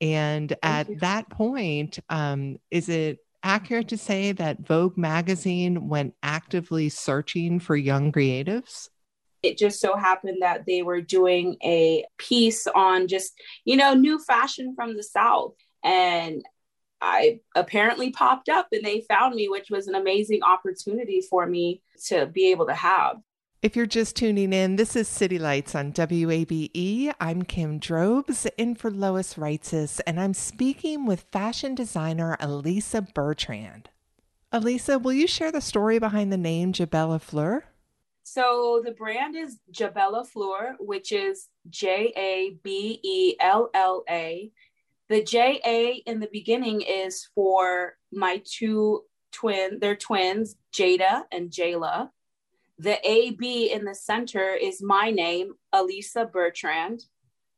[0.00, 6.88] And at that point, um, is it accurate to say that Vogue magazine went actively
[6.88, 8.88] searching for young creatives?
[9.42, 13.32] It just so happened that they were doing a piece on just,
[13.64, 15.54] you know, new fashion from the South.
[15.82, 16.42] And
[17.00, 21.82] I apparently popped up and they found me, which was an amazing opportunity for me
[22.06, 23.16] to be able to have.
[23.62, 27.14] If you're just tuning in, this is City Lights on WABE.
[27.20, 33.88] I'm Kim Drobes, in for Lois Reitzes, and I'm speaking with fashion designer Elisa Bertrand.
[34.50, 37.62] Elisa, will you share the story behind the name Jabella Fleur?
[38.24, 44.50] So the brand is Jabella Fleur, which is J A B E L L A.
[45.08, 51.48] The J A in the beginning is for my two twin, they're twins, Jada and
[51.48, 52.10] Jayla
[52.78, 57.04] the AB in the center is my name, Elisa Bertrand.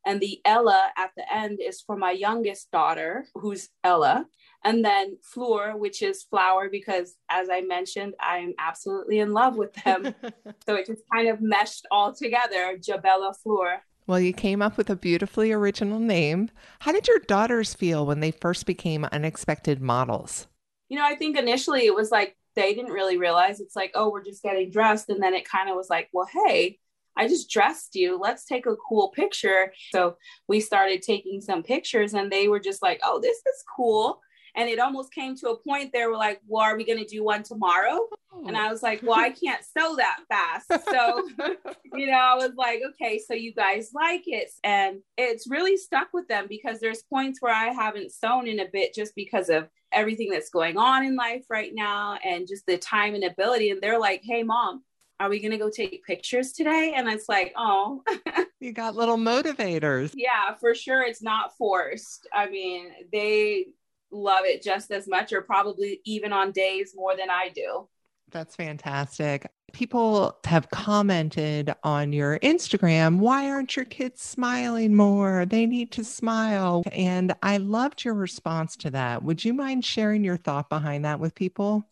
[0.06, 4.26] And the Ella at the end is for my youngest daughter, who's Ella.
[4.62, 9.56] And then Fleur, which is flower, because as I mentioned, I am absolutely in love
[9.56, 10.14] with them.
[10.66, 13.82] so it just kind of meshed all together, Jabella Fleur.
[14.06, 16.50] Well, you came up with a beautifully original name.
[16.80, 20.46] How did your daughters feel when they first became unexpected models?
[20.88, 24.10] you know, I think initially it was like they didn't really realize it's like, oh,
[24.10, 25.08] we're just getting dressed.
[25.08, 26.78] And then it kind of was like, well, hey,
[27.16, 28.18] I just dressed you.
[28.18, 29.72] Let's take a cool picture.
[29.92, 30.16] So
[30.48, 34.20] we started taking some pictures and they were just like, oh, this is cool.
[34.56, 37.04] And it almost came to a point there were like, well, are we going to
[37.04, 38.06] do one tomorrow?
[38.46, 40.66] And I was like, well, I can't sew that fast.
[40.90, 41.28] So,
[41.94, 44.50] you know, I was like, okay, so you guys like it.
[44.62, 48.68] And it's really stuck with them because there's points where I haven't sewn in a
[48.72, 52.78] bit just because of everything that's going on in life right now and just the
[52.78, 53.70] time and ability.
[53.70, 54.82] And they're like, hey, mom,
[55.20, 56.94] are we going to go take pictures today?
[56.96, 58.02] And it's like, oh,
[58.60, 60.12] you got little motivators.
[60.14, 61.02] Yeah, for sure.
[61.02, 62.26] It's not forced.
[62.32, 63.66] I mean, they
[64.10, 67.88] love it just as much or probably even on days more than I do.
[68.30, 69.46] That's fantastic.
[69.74, 75.44] People have commented on your Instagram, why aren't your kids smiling more?
[75.44, 76.84] They need to smile.
[76.92, 79.24] And I loved your response to that.
[79.24, 81.84] Would you mind sharing your thought behind that with people?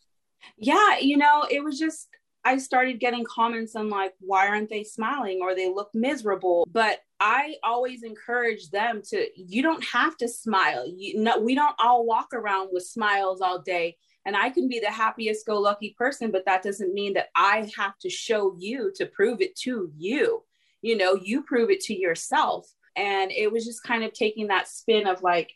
[0.57, 2.09] Yeah, you know, it was just
[2.45, 6.67] I started getting comments on like, why aren't they smiling or they look miserable?
[6.71, 10.85] But I always encourage them to, you don't have to smile.
[10.87, 13.97] You we don't all walk around with smiles all day.
[14.25, 17.71] And I can be the happiest go lucky person, but that doesn't mean that I
[17.77, 20.45] have to show you to prove it to you.
[20.81, 22.71] You know, you prove it to yourself.
[22.97, 25.53] And it was just kind of taking that spin of like,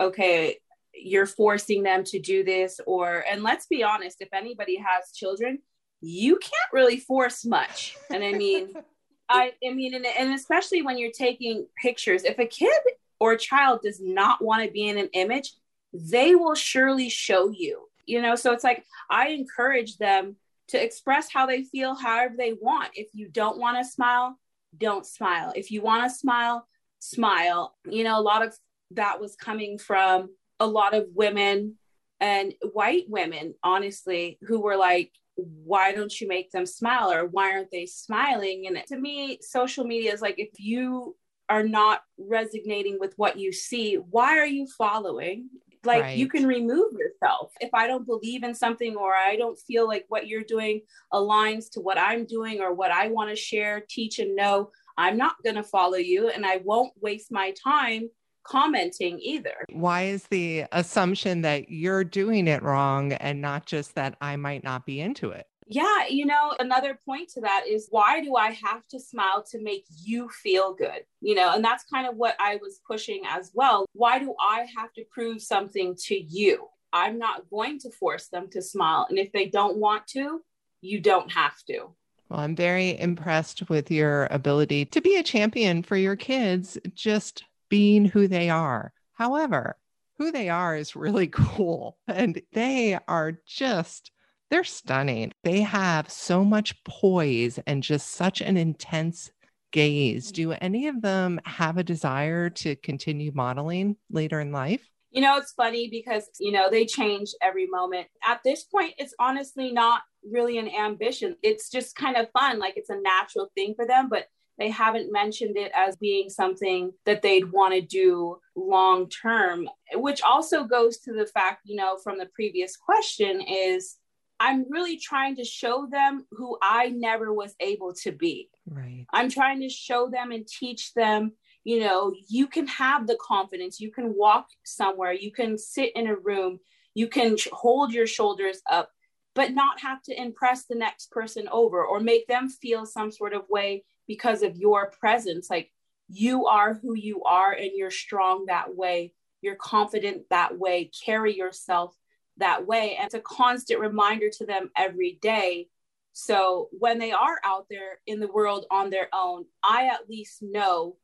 [0.00, 0.58] okay,
[0.92, 2.80] you're forcing them to do this.
[2.86, 5.60] Or, and let's be honest, if anybody has children,
[6.00, 7.96] you can't really force much.
[8.10, 8.74] And I mean,
[9.28, 12.70] I, I mean, and, and especially when you're taking pictures, if a kid
[13.18, 15.52] or a child does not want to be in an image,
[15.92, 18.34] they will surely show you, you know?
[18.34, 20.36] So it's like, I encourage them
[20.68, 22.90] to express how they feel however they want.
[22.94, 24.38] If you don't want to smile,
[24.78, 25.52] don't smile.
[25.54, 26.66] If you want to smile,
[26.98, 27.74] smile.
[27.88, 28.54] You know, a lot of
[28.92, 31.76] that was coming from a lot of women
[32.20, 37.52] and white women, honestly, who were like, why don't you make them smile or why
[37.52, 41.14] aren't they smiling and to me social media is like if you
[41.50, 45.48] are not resonating with what you see why are you following
[45.86, 46.18] like right.
[46.18, 50.04] you can remove yourself if i don't believe in something or i don't feel like
[50.08, 50.80] what you're doing
[51.12, 55.16] aligns to what i'm doing or what i want to share teach and know i'm
[55.16, 58.08] not going to follow you and i won't waste my time
[58.46, 59.56] commenting either.
[59.72, 64.64] Why is the assumption that you're doing it wrong and not just that I might
[64.64, 65.46] not be into it?
[65.68, 69.60] Yeah, you know, another point to that is why do I have to smile to
[69.60, 71.02] make you feel good?
[71.20, 73.84] You know, and that's kind of what I was pushing as well.
[73.92, 76.68] Why do I have to prove something to you?
[76.92, 79.06] I'm not going to force them to smile.
[79.10, 80.40] And if they don't want to,
[80.82, 81.90] you don't have to.
[82.28, 86.78] Well, I'm very impressed with your ability to be a champion for your kids.
[86.94, 88.92] Just being who they are.
[89.14, 89.76] However,
[90.18, 94.10] who they are is really cool and they are just
[94.50, 95.32] they're stunning.
[95.42, 99.30] They have so much poise and just such an intense
[99.72, 100.32] gaze.
[100.32, 104.88] Do any of them have a desire to continue modeling later in life?
[105.10, 108.06] You know, it's funny because, you know, they change every moment.
[108.24, 111.36] At this point, it's honestly not really an ambition.
[111.42, 112.58] It's just kind of fun.
[112.58, 114.08] Like it's a natural thing for them.
[114.08, 114.26] But
[114.58, 120.22] they haven't mentioned it as being something that they'd want to do long term, which
[120.22, 123.96] also goes to the fact, you know, from the previous question is
[124.38, 128.50] I'm really trying to show them who I never was able to be.
[128.66, 129.06] Right.
[129.12, 131.32] I'm trying to show them and teach them,
[131.64, 136.06] you know, you can have the confidence, you can walk somewhere, you can sit in
[136.06, 136.58] a room,
[136.94, 138.90] you can hold your shoulders up,
[139.34, 143.32] but not have to impress the next person over or make them feel some sort
[143.32, 145.48] of way because of your presence.
[145.48, 145.70] Like
[146.08, 149.12] you are who you are and you're strong that way.
[149.40, 150.90] You're confident that way.
[151.04, 151.94] Carry yourself
[152.38, 152.96] that way.
[152.96, 155.68] And it's a constant reminder to them every day.
[156.12, 160.42] So when they are out there in the world on their own, I at least
[160.42, 160.96] know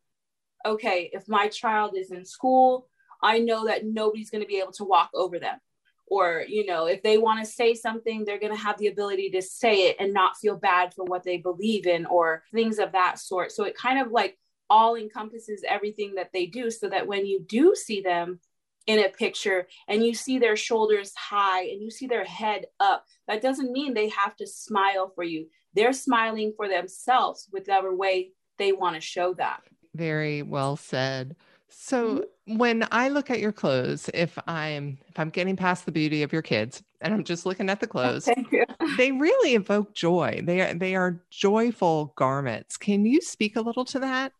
[0.64, 2.88] okay, if my child is in school,
[3.20, 5.58] I know that nobody's going to be able to walk over them
[6.12, 9.30] or you know if they want to say something they're going to have the ability
[9.30, 12.92] to say it and not feel bad for what they believe in or things of
[12.92, 14.36] that sort so it kind of like
[14.68, 18.38] all encompasses everything that they do so that when you do see them
[18.86, 23.04] in a picture and you see their shoulders high and you see their head up
[23.28, 28.30] that doesn't mean they have to smile for you they're smiling for themselves whichever way
[28.58, 29.60] they want to show that
[29.94, 31.36] very well said
[31.74, 32.58] so mm-hmm.
[32.58, 36.32] when I look at your clothes, if I'm if I'm getting past the beauty of
[36.32, 38.28] your kids and I'm just looking at the clothes,
[38.96, 40.40] they really evoke joy.
[40.44, 42.76] They are they are joyful garments.
[42.76, 44.32] Can you speak a little to that?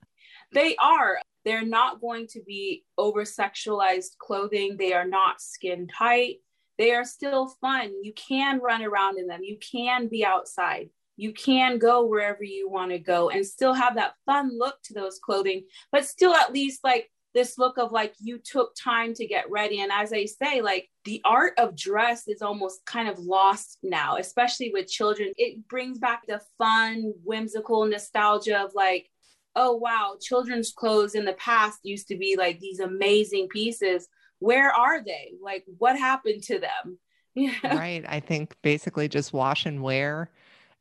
[0.53, 1.19] They are.
[1.45, 4.77] They're not going to be over sexualized clothing.
[4.77, 6.37] They are not skin tight.
[6.79, 7.93] they are still fun.
[8.03, 9.43] You can run around in them.
[9.43, 10.91] You can be outside.
[11.17, 14.95] You can go wherever you want to go and still have that fun look to
[14.95, 19.27] those clothing, but still at least like this look of like you took time to
[19.27, 19.81] get ready.
[19.81, 24.17] And as I say, like the art of dress is almost kind of lost now,
[24.17, 25.33] especially with children.
[25.37, 29.09] It brings back the fun, whimsical nostalgia of like,
[29.55, 34.09] oh, wow, children's clothes in the past used to be like these amazing pieces.
[34.39, 35.33] Where are they?
[35.41, 36.99] Like, what happened to them?
[37.35, 37.53] Yeah.
[37.65, 38.05] Right.
[38.07, 40.29] I think basically just wash and wear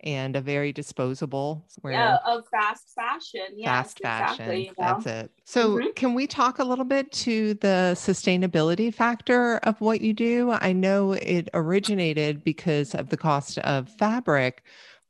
[0.04, 3.42] and a very disposable where yeah, of fast fashion.
[3.56, 4.34] Yes, fast fashion.
[4.34, 4.74] Exactly, you know?
[4.78, 5.32] That's it.
[5.46, 5.88] So mm-hmm.
[5.96, 10.52] can we talk a little bit to the sustainability factor of what you do?
[10.60, 14.64] I know it originated because of the cost of fabric,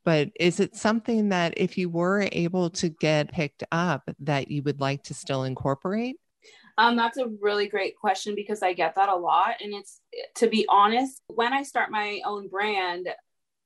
[0.03, 4.63] but is it something that if you were able to get picked up that you
[4.63, 6.17] would like to still incorporate?
[6.77, 9.55] Um, that's a really great question because I get that a lot.
[9.61, 10.01] And it's
[10.35, 13.07] to be honest, when I start my own brand,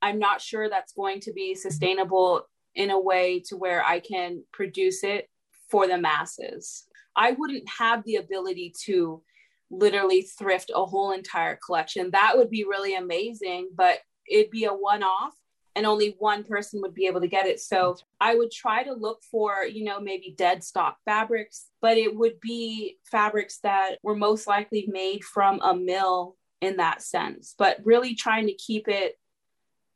[0.01, 4.43] I'm not sure that's going to be sustainable in a way to where I can
[4.51, 5.29] produce it
[5.69, 6.83] for the masses.
[7.15, 9.23] I wouldn't have the ability to
[9.71, 12.11] literally thrift a whole entire collection.
[12.11, 15.33] That would be really amazing, but it'd be a one off
[15.75, 17.59] and only one person would be able to get it.
[17.59, 22.15] So I would try to look for, you know, maybe dead stock fabrics, but it
[22.15, 27.77] would be fabrics that were most likely made from a mill in that sense, but
[27.83, 29.19] really trying to keep it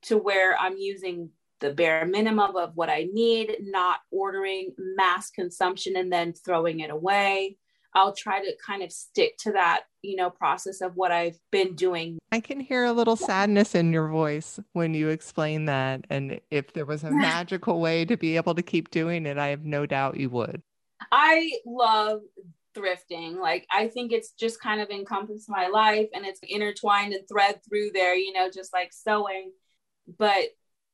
[0.03, 1.30] to where I'm using
[1.61, 6.89] the bare minimum of what I need, not ordering mass consumption and then throwing it
[6.89, 7.57] away.
[7.93, 11.75] I'll try to kind of stick to that, you know, process of what I've been
[11.75, 12.19] doing.
[12.31, 16.05] I can hear a little sadness in your voice when you explain that.
[16.09, 19.47] And if there was a magical way to be able to keep doing it, I
[19.47, 20.61] have no doubt you would.
[21.11, 22.21] I love
[22.75, 23.37] thrifting.
[23.39, 27.61] Like I think it's just kind of encompassed my life and it's intertwined and thread
[27.67, 29.51] through there, you know, just like sewing
[30.17, 30.45] but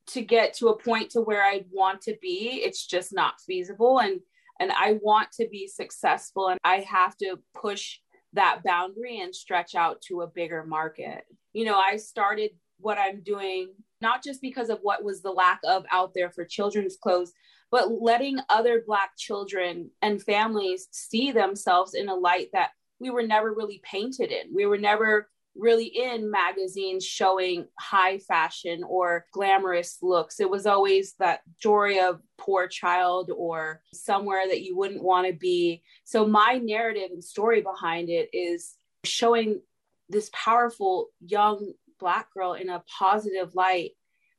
[0.07, 3.99] to get to a point to where I want to be, it's just not feasible.
[3.99, 4.19] And
[4.59, 7.99] and I want to be successful and I have to push
[8.33, 11.25] that boundary and stretch out to a bigger market.
[11.53, 13.69] You know, I started what I'm doing
[14.01, 17.31] not just because of what was the lack of out there for children's clothes,
[17.71, 23.25] but letting other Black children and families see themselves in a light that we were
[23.25, 24.53] never really painted in.
[24.53, 30.39] We were never really in magazines showing high fashion or glamorous looks.
[30.39, 35.33] It was always that story of poor child or somewhere that you wouldn't want to
[35.33, 35.81] be.
[36.03, 38.75] So my narrative and story behind it is
[39.05, 39.61] showing
[40.09, 43.91] this powerful young black girl in a positive light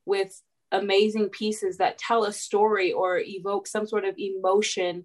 [0.05, 0.41] with
[0.73, 5.05] amazing pieces that tell a story or evoke some sort of emotion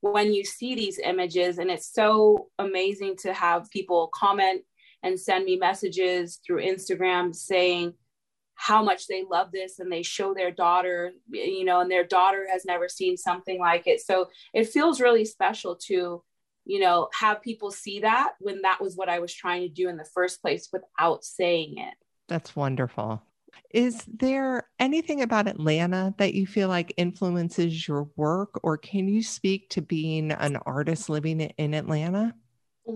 [0.00, 4.62] when you see these images and it's so amazing to have people comment
[5.02, 7.94] and send me messages through Instagram saying
[8.54, 12.46] how much they love this and they show their daughter, you know, and their daughter
[12.52, 14.02] has never seen something like it.
[14.02, 16.22] So it feels really special to,
[16.66, 19.88] you know, have people see that when that was what I was trying to do
[19.88, 21.94] in the first place without saying it.
[22.28, 23.22] That's wonderful.
[23.72, 29.22] Is there anything about Atlanta that you feel like influences your work, or can you
[29.22, 32.34] speak to being an artist living in Atlanta?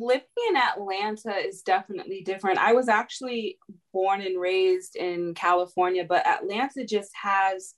[0.01, 2.59] Living in Atlanta is definitely different.
[2.59, 3.59] I was actually
[3.93, 7.75] born and raised in California, but Atlanta just has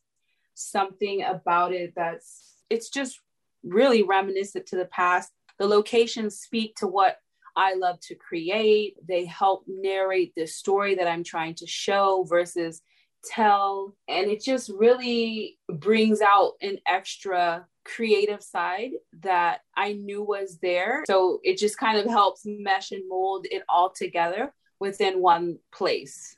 [0.54, 3.20] something about it that's it's just
[3.62, 5.30] really reminiscent to the past.
[5.58, 7.18] The locations speak to what
[7.56, 8.96] I love to create.
[9.06, 12.82] They help narrate the story that I'm trying to show versus
[13.24, 13.96] tell.
[14.08, 21.04] And it just really brings out an extra creative side that I knew was there.
[21.06, 26.36] So it just kind of helps mesh and mold it all together within one place.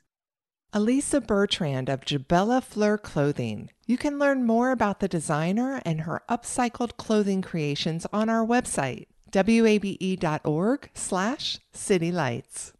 [0.71, 3.71] Elisa Bertrand of Jabella Fleur Clothing.
[3.87, 9.07] You can learn more about the designer and her upcycled clothing creations on our website,
[9.33, 12.73] wabe.org slash citylights.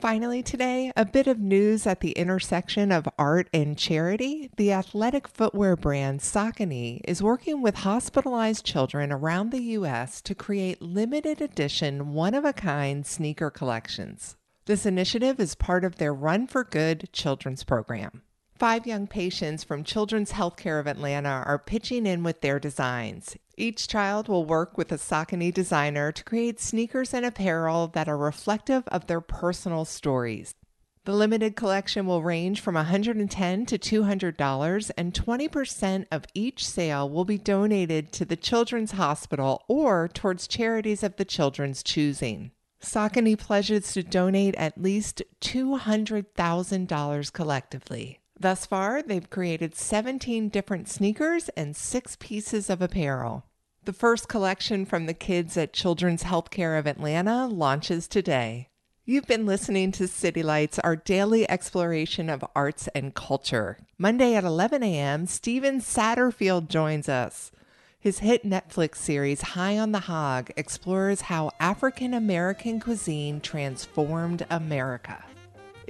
[0.00, 4.50] Finally, today, a bit of news at the intersection of art and charity.
[4.56, 10.22] The athletic footwear brand Saucony is working with hospitalized children around the U.S.
[10.22, 14.36] to create limited edition, one of a kind sneaker collections.
[14.64, 18.22] This initiative is part of their Run for Good children's program.
[18.60, 23.34] Five young patients from Children's Healthcare of Atlanta are pitching in with their designs.
[23.56, 28.18] Each child will work with a Saucony designer to create sneakers and apparel that are
[28.18, 30.54] reflective of their personal stories.
[31.06, 37.24] The limited collection will range from 110 to $200, and 20% of each sale will
[37.24, 42.50] be donated to the Children's Hospital or towards charities of the children's choosing.
[42.82, 48.20] Saucony pledges to donate at least $200,000 collectively.
[48.40, 53.44] Thus far, they've created 17 different sneakers and six pieces of apparel.
[53.84, 58.68] The first collection from the kids at Children's Healthcare of Atlanta launches today.
[59.04, 63.76] You've been listening to City Lights, our daily exploration of arts and culture.
[63.98, 67.52] Monday at 11 a.m., Stephen Satterfield joins us.
[67.98, 75.24] His hit Netflix series, High on the Hog, explores how African American cuisine transformed America.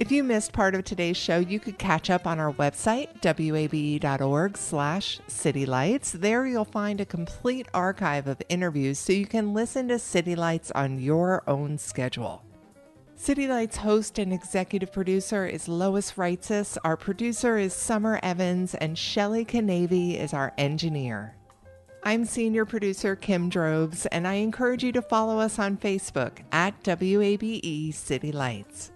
[0.01, 4.57] If you missed part of today's show, you could catch up on our website, wabe.org
[4.57, 6.13] slash citylights.
[6.13, 10.71] There you'll find a complete archive of interviews so you can listen to City Lights
[10.71, 12.43] on your own schedule.
[13.15, 16.79] City Lights host and executive producer is Lois Reitzes.
[16.83, 21.35] Our producer is Summer Evans, and Shelly Canavy is our engineer.
[22.01, 26.81] I'm senior producer Kim Drobes, and I encourage you to follow us on Facebook at
[26.83, 28.91] WABE City Lights.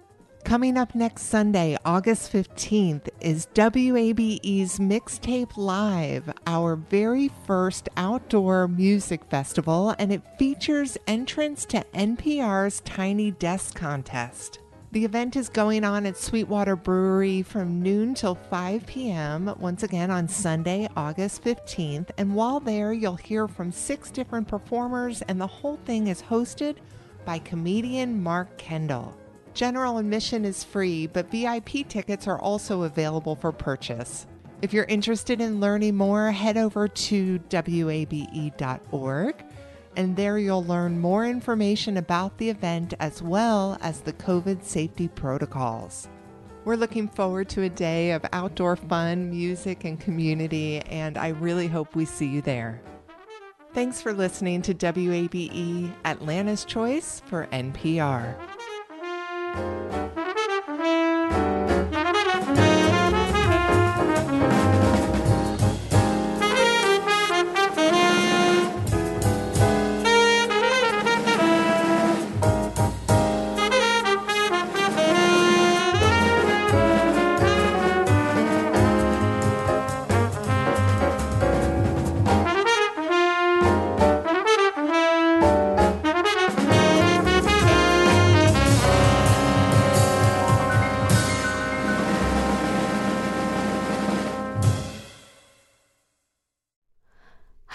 [0.45, 9.25] Coming up next Sunday, August 15th, is WABE's Mixtape Live, our very first outdoor music
[9.25, 14.59] festival, and it features entrance to NPR's Tiny Desk Contest.
[14.91, 20.11] The event is going on at Sweetwater Brewery from noon till 5 p.m., once again
[20.11, 22.11] on Sunday, August 15th.
[22.19, 26.75] And while there, you'll hear from six different performers, and the whole thing is hosted
[27.25, 29.17] by comedian Mark Kendall.
[29.55, 34.27] General admission is free, but VIP tickets are also available for purchase.
[34.61, 39.35] If you're interested in learning more, head over to wabe.org,
[39.95, 45.07] and there you'll learn more information about the event as well as the COVID safety
[45.07, 46.09] protocols.
[46.65, 51.67] We're looking forward to a day of outdoor fun, music, and community, and I really
[51.67, 52.81] hope we see you there.
[53.73, 58.35] Thanks for listening to WABE Atlanta's Choice for NPR.
[59.55, 60.04] Bye.